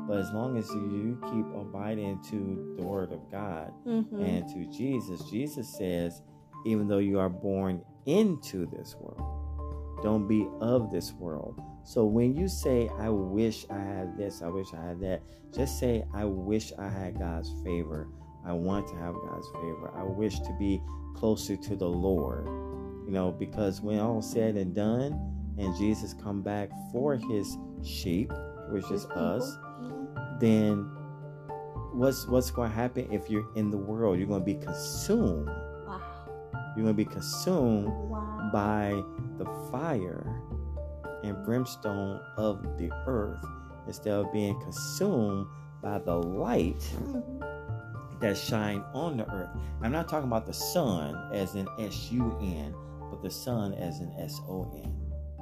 But 0.07 0.19
as 0.19 0.31
long 0.33 0.57
as 0.57 0.69
you 0.71 1.19
keep 1.31 1.47
abiding 1.55 2.23
to 2.31 2.75
the 2.79 2.83
Word 2.87 3.13
of 3.13 3.31
God 3.31 3.73
Mm-hmm. 3.87 4.21
and 4.21 4.49
to 4.49 4.67
Jesus, 4.77 5.23
Jesus 5.31 5.69
says, 5.77 6.23
even 6.67 6.89
though 6.89 6.99
you 6.99 7.19
are 7.19 7.29
born 7.29 7.83
into 8.07 8.67
this 8.67 8.97
world, 8.99 10.01
don't 10.03 10.27
be 10.27 10.47
of 10.61 10.91
this 10.91 11.13
world. 11.13 11.61
So 11.85 12.05
when 12.05 12.35
you 12.37 12.49
say, 12.49 12.89
I 12.99 13.09
wish 13.09 13.67
I 13.71 13.79
had 13.79 14.17
this, 14.17 14.43
I 14.43 14.49
wish 14.49 14.69
I 14.75 14.85
had 14.85 15.01
that, 15.01 15.23
just 15.55 15.79
say, 15.79 16.05
I 16.15 16.25
wish 16.25 16.73
I 16.79 16.89
had 16.89 17.19
God's 17.19 17.53
favor. 17.65 18.09
I 18.45 18.53
want 18.53 18.89
to 18.89 18.95
have 18.97 19.15
God's 19.15 19.49
favor. 19.55 19.91
I 19.97 20.03
wish 20.03 20.39
to 20.41 20.57
be 20.59 20.81
closer 21.15 21.57
to 21.57 21.77
the 21.77 21.89
Lord. 21.89 22.47
You 23.11 23.17
know, 23.17 23.33
because 23.33 23.81
when 23.81 23.99
all 23.99 24.23
said 24.23 24.55
and 24.55 24.73
done, 24.73 25.19
and 25.59 25.77
Jesus 25.77 26.15
come 26.23 26.43
back 26.43 26.71
for 26.93 27.17
his 27.17 27.59
sheep, 27.83 28.33
which 28.69 28.89
is 28.93 29.05
us, 29.07 29.59
then 30.39 30.89
what's 31.93 32.29
what's 32.29 32.53
going 32.53 32.71
to 32.71 32.77
happen 32.77 33.13
if 33.13 33.29
you're 33.29 33.49
in 33.57 33.69
the 33.69 33.77
world? 33.77 34.17
You're 34.17 34.29
going 34.29 34.43
to 34.43 34.47
be 34.47 34.55
consumed. 34.55 35.49
Wow. 35.89 36.01
You're 36.77 36.85
going 36.85 36.87
to 36.87 36.95
be 36.95 37.05
consumed 37.05 37.89
wow. 37.89 38.49
by 38.53 39.03
the 39.39 39.47
fire 39.73 40.41
and 41.25 41.45
brimstone 41.45 42.21
of 42.37 42.63
the 42.79 42.93
earth 43.09 43.45
instead 43.89 44.13
of 44.13 44.33
being 44.33 44.57
consumed 44.61 45.49
by 45.83 45.99
the 45.99 46.15
light 46.15 46.79
mm-hmm. 46.79 48.21
that 48.21 48.39
shine 48.39 48.85
on 48.95 49.17
the 49.17 49.29
earth. 49.33 49.51
I'm 49.83 49.91
not 49.91 50.09
talking 50.09 50.29
about 50.29 50.47
the 50.47 50.55
sun 50.55 51.17
as 51.35 51.57
in 51.57 51.67
S 51.81 52.13
U 52.13 52.39
N, 52.41 52.73
the 53.23 53.31
sun 53.31 53.75
as 53.75 54.01
an 54.01 54.13
S 54.19 54.41
O 54.49 54.71
N. 54.83 54.97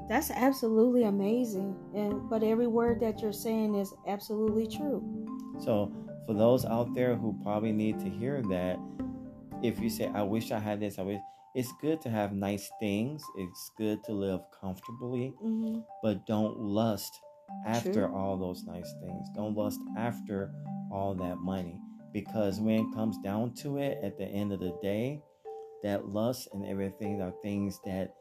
That's 0.09 0.31
absolutely 0.31 1.05
amazing. 1.05 1.77
And 1.95 2.29
but 2.31 2.43
every 2.43 2.67
word 2.67 3.01
that 3.01 3.21
you're 3.21 3.33
saying 3.33 3.75
is 3.75 3.93
absolutely 4.07 4.67
true. 4.67 5.03
So 5.61 5.93
for 6.27 6.35
those 6.35 6.65
out 6.65 6.95
there 6.95 7.15
who 7.17 7.39
probably 7.43 7.73
need 7.73 7.99
to 8.01 8.09
hear 8.09 8.43
that, 8.43 8.79
if 9.63 9.79
you 9.81 9.91
say, 9.91 10.11
I 10.15 10.23
wish 10.23 10.51
I 10.51 10.59
had 10.59 10.81
this, 10.81 10.99
I 10.99 11.03
wish 11.03 11.21
it's 11.55 11.73
good 11.81 12.01
to 12.03 12.11
have 12.11 12.33
nice 12.33 12.71
things. 12.81 13.23
It's 13.37 13.71
good 13.77 14.05
to 14.05 14.13
live 14.13 14.41
comfortably, 14.61 15.35
mm-hmm. 15.43 15.81
but 16.03 16.27
don't 16.27 16.59
lust 16.59 17.21
after 17.67 17.93
True. 17.93 18.15
all 18.15 18.37
those 18.37 18.65
nice 18.65 18.93
things. 19.03 19.29
Don't 19.35 19.57
lust 19.57 19.81
after 19.97 20.53
all 20.93 21.15
that 21.15 21.39
money. 21.39 21.81
Because 22.13 22.61
when 22.61 22.87
it 22.87 22.95
comes 22.95 23.19
down 23.19 23.55
to 23.57 23.79
it, 23.79 23.99
at 24.03 24.17
the 24.17 24.25
end 24.25 24.53
of 24.53 24.61
the 24.61 24.77
day, 24.83 25.21
that 25.83 26.09
lust 26.09 26.49
and 26.53 26.67
everything 26.67 27.21
are 27.21 27.33
things 27.43 27.81
that 27.85 28.15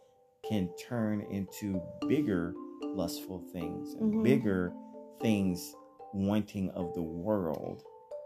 can 0.47 0.69
turn 0.77 1.21
into 1.31 1.81
bigger 2.07 2.53
lustful 2.83 3.43
things 3.51 3.93
and 3.93 4.13
mm-hmm. 4.13 4.23
bigger 4.23 4.73
things 5.21 5.75
wanting 6.13 6.69
of 6.71 6.93
the 6.93 7.01
world. 7.01 7.83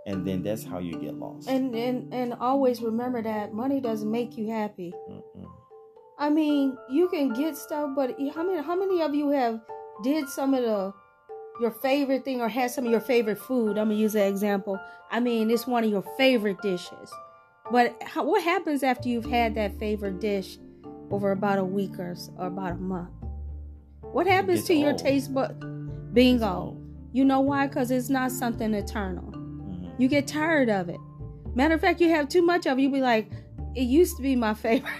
And 0.07 0.25
then 0.25 0.41
that's 0.41 0.63
how 0.63 0.79
you 0.79 0.93
get 0.93 1.13
lost. 1.13 1.47
And 1.47 1.75
and 1.75 2.11
and 2.13 2.33
always 2.33 2.81
remember 2.81 3.21
that 3.21 3.53
money 3.53 3.79
doesn't 3.79 4.09
make 4.09 4.35
you 4.37 4.49
happy. 4.49 4.93
Mm-mm. 5.09 5.45
i 6.17 6.29
mean 6.29 6.77
you 6.89 7.07
can 7.09 7.33
get 7.33 7.55
stuff 7.55 7.91
but 7.95 8.17
how 8.35 8.43
many 8.43 8.61
how 8.63 8.75
many 8.75 9.01
of 9.01 9.13
you 9.13 9.29
have 9.29 9.59
did 10.03 10.27
some 10.27 10.53
of 10.53 10.63
the 10.63 10.93
your 11.59 11.71
favorite 11.71 12.25
thing 12.25 12.41
or 12.41 12.49
had 12.49 12.71
some 12.71 12.85
of 12.85 12.91
your 12.91 13.01
favorite 13.01 13.37
food? 13.37 13.77
I'm 13.77 13.89
gonna 13.89 13.95
use 13.95 14.13
that 14.13 14.27
example. 14.27 14.79
I 15.11 15.19
mean 15.19 15.51
it's 15.51 15.67
one 15.67 15.83
of 15.83 15.91
your 15.91 16.05
favorite 16.17 16.61
dishes 16.61 17.11
but 17.69 18.01
how, 18.03 18.23
what 18.23 18.43
happens 18.43 18.83
after 18.83 19.09
you've 19.09 19.25
had 19.25 19.55
that 19.55 19.77
favorite 19.77 20.19
dish 20.19 20.57
over 21.11 21.31
about 21.31 21.59
a 21.59 21.63
week 21.63 21.99
or, 21.99 22.15
or 22.37 22.47
about 22.47 22.71
a 22.71 22.75
month. 22.75 23.09
What 24.01 24.27
happens 24.27 24.65
to 24.65 24.73
old. 24.73 24.83
your 24.83 24.93
taste 24.93 25.33
bud? 25.33 26.13
Bingo. 26.13 26.77
You 27.13 27.25
know 27.25 27.41
why? 27.41 27.67
Because 27.67 27.91
it's 27.91 28.09
not 28.09 28.31
something 28.31 28.73
eternal. 28.73 29.31
Mm-hmm. 29.31 30.01
You 30.01 30.07
get 30.07 30.27
tired 30.27 30.69
of 30.69 30.89
it. 30.89 30.99
Matter 31.53 31.75
of 31.75 31.81
fact, 31.81 31.99
you 31.99 32.09
have 32.09 32.29
too 32.29 32.41
much 32.41 32.65
of 32.65 32.77
it. 32.77 32.81
You 32.81 32.89
be 32.89 33.01
like, 33.01 33.29
it 33.75 33.83
used 33.83 34.15
to 34.17 34.23
be 34.23 34.35
my 34.35 34.53
favorite. 34.53 34.91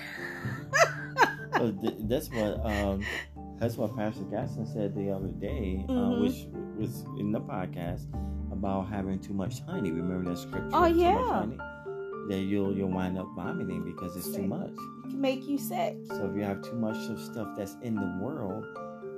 well, 1.54 1.74
th- 1.82 1.96
that's 2.02 2.30
what 2.30 2.66
um, 2.66 3.02
that's 3.60 3.78
what 3.78 3.96
Pastor 3.96 4.24
Gaston 4.24 4.66
said 4.66 4.96
the 4.96 5.12
other 5.12 5.28
day, 5.28 5.86
uh, 5.88 5.92
mm-hmm. 5.92 6.14
uh, 6.14 6.20
which 6.22 6.48
was 6.78 7.06
in 7.18 7.32
the 7.32 7.40
podcast 7.40 8.06
about 8.52 8.90
having 8.90 9.20
too 9.20 9.34
much 9.34 9.62
honey. 9.62 9.92
Remember 9.92 10.30
that 10.32 10.38
scripture? 10.38 10.70
Oh 10.74 10.86
yeah. 10.86 11.46
That 12.32 12.40
you'll 12.40 12.74
you'll 12.76 12.90
wind 12.90 13.18
up 13.18 13.28
vomiting 13.36 13.84
because 13.84 14.16
it's 14.16 14.34
too 14.34 14.44
much 14.44 14.70
It 14.70 15.10
can 15.10 15.20
make 15.20 15.46
you 15.46 15.58
sick. 15.58 15.98
So 16.08 16.30
if 16.30 16.36
you 16.36 16.44
have 16.44 16.62
too 16.62 16.76
much 16.76 16.96
of 17.10 17.20
stuff 17.20 17.50
that's 17.58 17.76
in 17.82 17.96
the 17.96 18.20
world, 18.22 18.64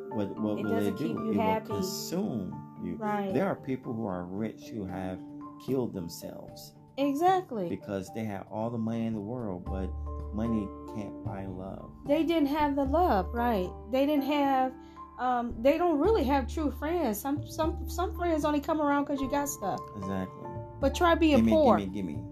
what 0.09 0.35
what 0.39 0.57
it 0.57 0.65
will 0.65 0.87
it 0.87 0.97
do? 0.97 1.29
it 1.29 1.35
happy. 1.35 1.69
will 1.69 1.77
consume 1.77 2.79
you. 2.83 2.95
Right. 2.95 3.31
There 3.31 3.45
are 3.45 3.55
people 3.55 3.93
who 3.93 4.07
are 4.07 4.23
rich 4.23 4.69
who 4.69 4.85
have 4.87 5.19
killed 5.63 5.93
themselves. 5.93 6.73
Exactly. 6.97 7.69
Because 7.69 8.09
they 8.15 8.23
have 8.23 8.47
all 8.51 8.71
the 8.71 8.79
money 8.79 9.05
in 9.05 9.13
the 9.13 9.21
world, 9.21 9.63
but 9.65 9.89
money 10.33 10.67
can't 10.95 11.23
buy 11.23 11.45
love. 11.45 11.91
They 12.07 12.23
didn't 12.23 12.49
have 12.49 12.75
the 12.75 12.83
love, 12.83 13.33
right? 13.33 13.69
They 13.91 14.07
didn't 14.07 14.25
have 14.25 14.73
um, 15.19 15.53
they 15.59 15.77
don't 15.77 15.99
really 15.99 16.23
have 16.23 16.51
true 16.51 16.71
friends. 16.71 17.21
Some 17.21 17.47
some 17.47 17.87
some 17.87 18.15
friends 18.15 18.43
only 18.43 18.59
come 18.59 18.81
around 18.81 19.05
because 19.05 19.21
you 19.21 19.29
got 19.29 19.49
stuff. 19.49 19.79
Exactly. 19.97 20.49
But 20.81 20.95
try 20.95 21.15
being 21.15 21.37
gimme, 21.37 21.51
poor. 21.51 21.77
Gimme, 21.77 21.93
gimme. 21.93 22.23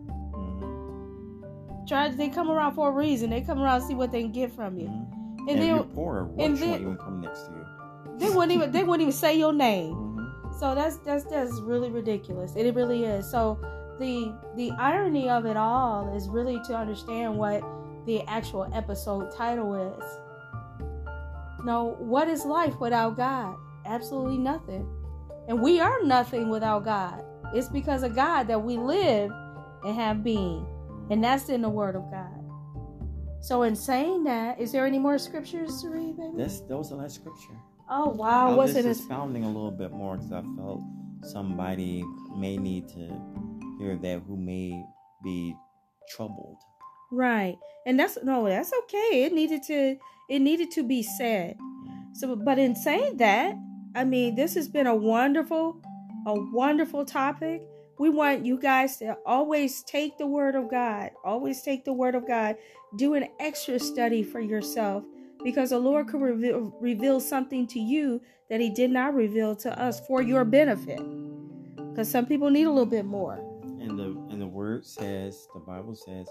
They 1.92 2.30
come 2.30 2.50
around 2.50 2.76
for 2.76 2.90
a 2.90 2.92
reason. 2.92 3.30
They 3.30 3.42
come 3.42 3.60
around 3.60 3.82
to 3.82 3.88
see 3.88 3.96
what 3.96 4.12
they 4.12 4.22
can 4.22 4.32
get 4.32 4.52
from 4.52 4.78
you. 4.78 4.88
Mm-hmm. 4.88 5.50
And, 5.50 5.62
then 5.62 5.84
poor, 5.96 6.30
and 6.38 6.58
then, 6.58 6.82
even 6.82 6.98
come 6.98 7.22
next 7.22 7.48
to 7.48 7.52
you. 7.52 7.66
They 8.18 8.30
wouldn't 8.30 8.52
even 8.52 8.72
they 8.72 8.84
wouldn't 8.84 9.02
even 9.02 9.12
say 9.12 9.38
your 9.38 9.54
name. 9.54 9.94
Mm-hmm. 9.94 10.60
So 10.60 10.76
that's 10.76 10.98
that's 10.98 11.24
that's 11.26 11.60
really 11.62 11.90
ridiculous. 11.90 12.56
It 12.56 12.74
really 12.76 13.06
is. 13.06 13.30
So 13.30 13.60
the 14.00 14.34
the 14.56 14.72
irony 14.72 15.30
of 15.30 15.46
it 15.46 15.58
all 15.58 16.16
is 16.16 16.30
really 16.30 16.60
to 16.68 16.76
understand 16.76 17.38
what 17.38 17.64
the 18.06 18.22
actual 18.28 18.70
episode 18.74 19.36
title 19.36 19.76
is. 19.76 20.04
No, 21.64 21.96
what 22.00 22.28
is 22.28 22.46
life 22.46 22.80
without 22.80 23.18
God? 23.18 23.56
Absolutely 23.86 24.38
nothing. 24.38 24.88
And 25.48 25.62
we 25.62 25.80
are 25.80 26.04
nothing 26.04 26.50
without 26.50 26.86
God. 26.86 27.24
It's 27.54 27.68
because 27.68 28.04
of 28.04 28.16
God 28.16 28.48
that 28.48 28.64
we 28.64 28.78
live 28.78 29.32
and 29.84 29.96
have 29.96 30.24
being. 30.24 30.66
And 31.12 31.24
that's 31.24 31.50
in 31.50 31.62
the 31.62 31.70
Word 31.70 31.96
of 31.96 32.10
God. 32.10 32.30
So, 33.42 33.64
in 33.64 33.76
saying 33.76 34.24
that, 34.24 34.60
is 34.60 34.72
there 34.72 34.86
any 34.86 34.98
more 34.98 35.18
scriptures 35.18 35.82
to 35.82 35.90
read, 35.90 36.16
baby? 36.16 36.32
This, 36.38 36.62
that 36.62 36.78
was 36.78 36.90
the 36.90 36.96
last 36.96 37.16
scripture. 37.16 37.58
Oh, 37.90 38.10
wow. 38.10 38.56
was 38.56 38.76
it 38.78 38.86
expounding 38.86 39.44
a 39.44 39.48
little 39.48 39.72
bit 39.72 39.92
more 39.92 40.16
because 40.16 40.32
I 40.32 40.42
felt 40.56 40.82
somebody 41.24 42.06
may 42.36 42.56
need 42.58 42.88
to 42.90 43.20
hear 43.78 43.98
that 43.98 44.22
who 44.26 44.38
may 44.38 44.86
be 45.24 45.56
troubled. 46.10 46.58
Right. 47.12 47.58
And 47.86 48.00
that's 48.00 48.18
no, 48.24 48.48
that's 48.48 48.72
okay. 48.84 49.24
It 49.26 49.34
needed 49.34 49.64
to 49.64 49.98
it 50.30 50.40
needed 50.40 50.72
to 50.72 50.84
be 50.84 51.04
said. 51.04 51.58
Mm. 51.58 52.16
So 52.16 52.36
but 52.36 52.58
in 52.58 52.76
saying 52.76 53.18
that, 53.18 53.56
I 53.96 54.06
mean, 54.06 54.36
this 54.36 54.56
has 54.56 54.68
been 54.70 54.88
a 54.88 54.96
wonderful 54.96 55.82
a 56.26 56.34
wonderful 56.52 57.06
topic 57.06 57.62
we 58.02 58.10
want 58.10 58.44
you 58.44 58.58
guys 58.58 58.98
to 58.98 59.16
always 59.28 59.84
take 59.84 60.18
the 60.18 60.26
word 60.26 60.56
of 60.56 60.72
God, 60.72 61.12
always 61.24 61.62
take 61.62 61.86
the 61.86 61.94
word 61.94 62.16
of 62.16 62.28
God, 62.28 62.56
do 62.96 63.14
an 63.14 63.28
extra 63.40 63.78
study 63.78 64.24
for 64.24 64.40
yourself 64.40 65.04
because 65.44 65.70
the 65.70 65.78
Lord 65.78 66.08
could 66.08 66.20
reveal, 66.20 66.76
reveal 66.82 67.20
something 67.20 67.68
to 67.68 67.80
you 67.80 68.20
that 68.50 68.60
He 68.60 68.72
did 68.72 68.90
not 68.90 69.14
reveal 69.14 69.56
to 69.58 69.80
us 69.80 70.00
for 70.08 70.24
your 70.24 70.44
benefit. 70.44 71.00
Because 71.76 72.10
some 72.10 72.26
people 72.26 72.50
need 72.50 72.64
a 72.64 72.72
little 72.72 72.88
bit 72.88 73.06
more. 73.06 73.36
And 73.80 74.00
the 74.00 74.18
and 74.32 74.42
the 74.42 74.48
word 74.48 74.84
says, 74.84 75.48
the 75.54 75.60
Bible 75.60 75.94
says, 75.94 76.28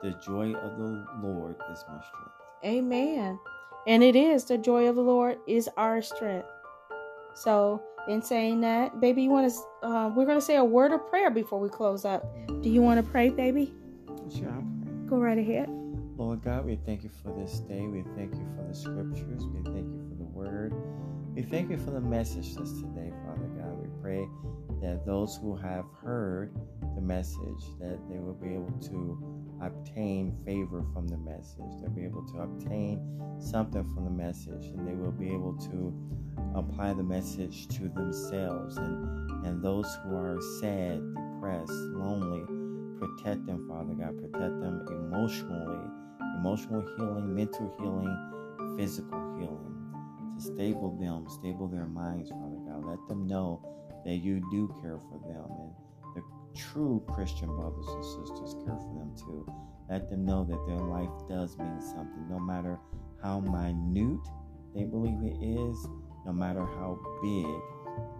the 0.00 0.18
joy 0.24 0.54
of 0.54 0.78
the 0.78 1.06
Lord 1.22 1.56
is 1.70 1.84
my 1.86 2.00
strength. 2.00 2.30
Amen. 2.64 3.38
And 3.86 4.02
it 4.02 4.16
is 4.16 4.46
the 4.46 4.56
joy 4.56 4.88
of 4.88 4.96
the 4.96 5.02
Lord 5.02 5.36
is 5.46 5.68
our 5.76 6.00
strength. 6.00 6.48
So 7.34 7.82
in 8.08 8.22
saying 8.22 8.60
that, 8.62 9.00
baby, 9.00 9.22
you 9.22 9.30
want 9.30 9.52
to? 9.52 9.86
Uh, 9.86 10.08
we're 10.08 10.26
going 10.26 10.38
to 10.38 10.44
say 10.44 10.56
a 10.56 10.64
word 10.64 10.92
of 10.92 11.08
prayer 11.08 11.30
before 11.30 11.58
we 11.58 11.68
close 11.68 12.04
up. 12.04 12.24
Do 12.62 12.68
you 12.68 12.82
want 12.82 13.04
to 13.04 13.10
pray, 13.10 13.30
baby? 13.30 13.72
Sure, 14.34 14.48
I'll 14.48 14.64
pray. 14.82 14.92
Go 15.06 15.16
right 15.16 15.38
ahead. 15.38 15.68
Lord 16.16 16.42
God, 16.42 16.66
we 16.66 16.76
thank 16.84 17.02
you 17.02 17.10
for 17.22 17.34
this 17.38 17.60
day. 17.60 17.86
We 17.86 18.02
thank 18.14 18.34
you 18.34 18.46
for 18.54 18.66
the 18.68 18.74
scriptures. 18.74 19.46
We 19.46 19.62
thank 19.62 19.86
you 19.86 20.06
for 20.08 20.16
the 20.16 20.24
word. 20.24 20.74
We 21.34 21.42
thank 21.42 21.70
you 21.70 21.78
for 21.78 21.92
the 21.92 22.00
message 22.00 22.54
that's 22.54 22.72
today, 22.72 23.12
Father 23.24 23.48
God. 23.56 23.78
We 23.80 23.88
pray 24.02 24.28
that 24.82 25.06
those 25.06 25.38
who 25.40 25.56
have 25.56 25.86
heard 26.02 26.54
the 26.94 27.00
message, 27.00 27.64
that 27.78 27.98
they 28.10 28.18
will 28.18 28.34
be 28.34 28.48
able 28.48 28.72
to 28.82 29.39
obtain 29.60 30.36
favor 30.44 30.84
from 30.92 31.08
the 31.08 31.18
message. 31.18 31.80
They'll 31.80 31.90
be 31.90 32.04
able 32.04 32.26
to 32.32 32.40
obtain 32.40 33.00
something 33.38 33.84
from 33.94 34.04
the 34.04 34.10
message, 34.10 34.66
and 34.66 34.86
they 34.86 34.94
will 34.94 35.12
be 35.12 35.28
able 35.28 35.54
to 35.70 35.94
apply 36.54 36.94
the 36.94 37.02
message 37.02 37.68
to 37.68 37.88
themselves 37.88 38.76
and, 38.76 39.46
and 39.46 39.62
those 39.62 39.86
who 40.02 40.16
are 40.16 40.38
sad, 40.60 41.00
depressed, 41.14 41.72
lonely. 41.72 42.44
Protect 42.98 43.46
them, 43.46 43.66
Father 43.68 43.94
God. 43.94 44.18
Protect 44.18 44.60
them 44.60 44.84
emotionally, 44.88 45.88
emotional 46.38 46.84
healing, 46.96 47.34
mental 47.34 47.74
healing, 47.78 48.76
physical 48.76 49.36
healing. 49.38 49.76
To 50.36 50.42
stable 50.42 50.96
them, 50.98 51.26
stable 51.28 51.68
their 51.68 51.86
minds, 51.86 52.30
Father 52.30 52.60
God. 52.66 52.84
Let 52.84 53.08
them 53.08 53.26
know 53.26 53.62
that 54.04 54.16
you 54.16 54.40
do 54.50 54.74
care 54.82 54.98
for 55.08 55.18
them 55.26 55.44
and 55.60 55.72
true 56.54 57.02
Christian 57.14 57.48
brothers 57.54 57.86
and 57.88 58.04
sisters 58.04 58.54
care 58.64 58.76
for 58.76 58.94
them 58.98 59.12
too. 59.16 59.46
Let 59.88 60.08
them 60.08 60.24
know 60.24 60.44
that 60.44 60.66
their 60.66 60.78
life 60.86 61.10
does 61.28 61.58
mean 61.58 61.80
something, 61.80 62.26
no 62.28 62.38
matter 62.38 62.78
how 63.22 63.40
minute 63.40 64.26
they 64.74 64.84
believe 64.84 65.20
it 65.22 65.36
is, 65.42 65.88
no 66.24 66.32
matter 66.32 66.64
how 66.64 66.98
big 67.22 67.46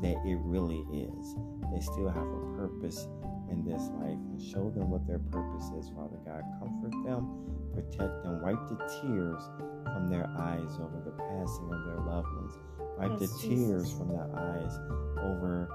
that 0.02 0.20
it 0.26 0.38
really 0.42 0.84
is. 0.92 1.36
They 1.72 1.80
still 1.80 2.08
have 2.08 2.26
a 2.26 2.56
purpose 2.56 3.06
in 3.50 3.64
this 3.64 3.82
life 4.00 4.18
and 4.18 4.40
show 4.40 4.70
them 4.70 4.90
what 4.90 5.06
their 5.06 5.18
purpose 5.18 5.70
is, 5.78 5.90
Father 5.90 6.18
God. 6.24 6.42
Comfort 6.58 6.94
them, 7.04 7.46
protect 7.74 8.22
them, 8.22 8.42
wipe 8.42 8.66
the 8.68 8.78
tears 9.00 9.42
from 9.84 10.08
their 10.08 10.26
eyes 10.38 10.78
over 10.80 11.02
the 11.04 11.12
passing 11.12 11.70
of 11.72 11.84
their 11.86 12.00
loved 12.06 12.28
ones. 12.34 12.54
Wipe 12.98 13.20
yes, 13.20 13.30
the 13.30 13.48
tears 13.48 13.92
from 13.92 14.08
their 14.08 14.28
eyes 14.34 14.78
over 15.22 15.68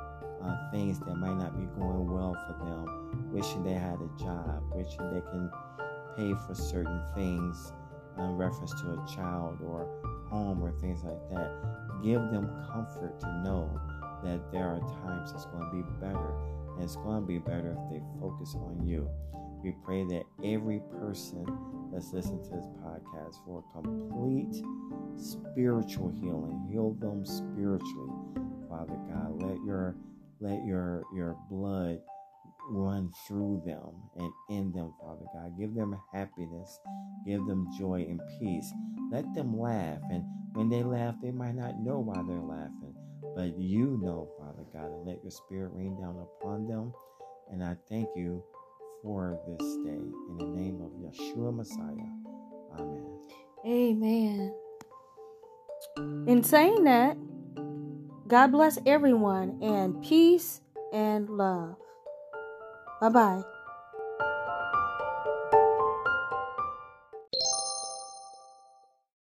uh, 0.43 0.71
things 0.71 0.99
that 0.99 1.15
might 1.15 1.37
not 1.37 1.57
be 1.57 1.65
going 1.79 2.09
well 2.09 2.35
for 2.47 2.65
them, 2.65 3.31
wishing 3.31 3.63
they 3.63 3.73
had 3.73 3.99
a 4.01 4.09
job, 4.19 4.63
wishing 4.73 5.11
they 5.13 5.21
can 5.21 5.49
pay 6.15 6.33
for 6.47 6.55
certain 6.55 7.01
things 7.13 7.73
in 8.17 8.37
reference 8.37 8.71
to 8.81 8.91
a 8.91 9.15
child 9.15 9.59
or 9.61 9.87
home 10.29 10.61
or 10.61 10.71
things 10.79 11.03
like 11.03 11.29
that. 11.29 11.51
Give 12.03 12.21
them 12.31 12.49
comfort 12.71 13.19
to 13.21 13.27
know 13.43 13.69
that 14.23 14.51
there 14.51 14.67
are 14.67 14.79
times 15.03 15.31
it's 15.33 15.45
going 15.45 15.69
to 15.69 15.75
be 15.75 15.83
better. 15.99 16.33
And 16.75 16.83
it's 16.83 16.95
going 16.95 17.21
to 17.21 17.27
be 17.27 17.39
better 17.39 17.77
if 17.77 17.91
they 17.91 18.01
focus 18.19 18.55
on 18.55 18.85
you. 18.85 19.09
We 19.63 19.73
pray 19.83 20.03
that 20.03 20.23
every 20.43 20.81
person 20.99 21.45
that's 21.91 22.13
listening 22.13 22.43
to 22.43 22.49
this 22.51 22.65
podcast 22.83 23.43
for 23.45 23.63
complete 23.73 24.63
spiritual 25.17 26.09
healing, 26.09 26.67
heal 26.69 26.91
them 26.99 27.25
spiritually, 27.25 28.13
Father 28.69 28.95
God. 29.09 29.41
Let 29.41 29.63
your 29.65 29.95
let 30.39 30.65
your 30.65 31.03
your 31.13 31.37
blood 31.49 31.99
run 32.69 33.11
through 33.27 33.61
them 33.65 33.93
and 34.17 34.31
in 34.49 34.71
them, 34.71 34.93
Father 35.01 35.25
God. 35.33 35.57
Give 35.59 35.73
them 35.73 35.99
happiness, 36.13 36.79
give 37.25 37.45
them 37.45 37.67
joy 37.77 38.05
and 38.09 38.19
peace. 38.39 38.71
Let 39.11 39.33
them 39.35 39.59
laugh. 39.59 39.99
And 40.11 40.23
when 40.53 40.69
they 40.69 40.83
laugh, 40.83 41.15
they 41.21 41.31
might 41.31 41.55
not 41.55 41.79
know 41.79 41.99
why 41.99 42.21
they're 42.27 42.37
laughing, 42.39 42.95
but 43.35 43.57
you 43.59 43.99
know, 44.01 44.29
Father 44.39 44.65
God, 44.73 44.91
and 44.91 45.05
let 45.05 45.23
your 45.23 45.31
spirit 45.31 45.71
rain 45.73 45.99
down 45.99 46.17
upon 46.17 46.67
them. 46.67 46.93
And 47.51 47.63
I 47.63 47.75
thank 47.89 48.09
you 48.15 48.43
for 49.03 49.39
this 49.47 49.67
day. 49.85 50.01
In 50.29 50.37
the 50.37 50.45
name 50.45 50.81
of 50.81 50.91
Yeshua 50.93 51.55
Messiah. 51.55 52.09
Amen. 52.79 53.19
Amen. 53.65 54.53
In 56.27 56.43
saying 56.43 56.83
that, 56.85 57.17
God 58.27 58.51
bless 58.51 58.79
everyone 58.85 59.59
and 59.61 60.01
peace 60.03 60.61
and 60.91 61.29
love. 61.29 61.75
Bye 62.99 63.09
bye. 63.09 63.54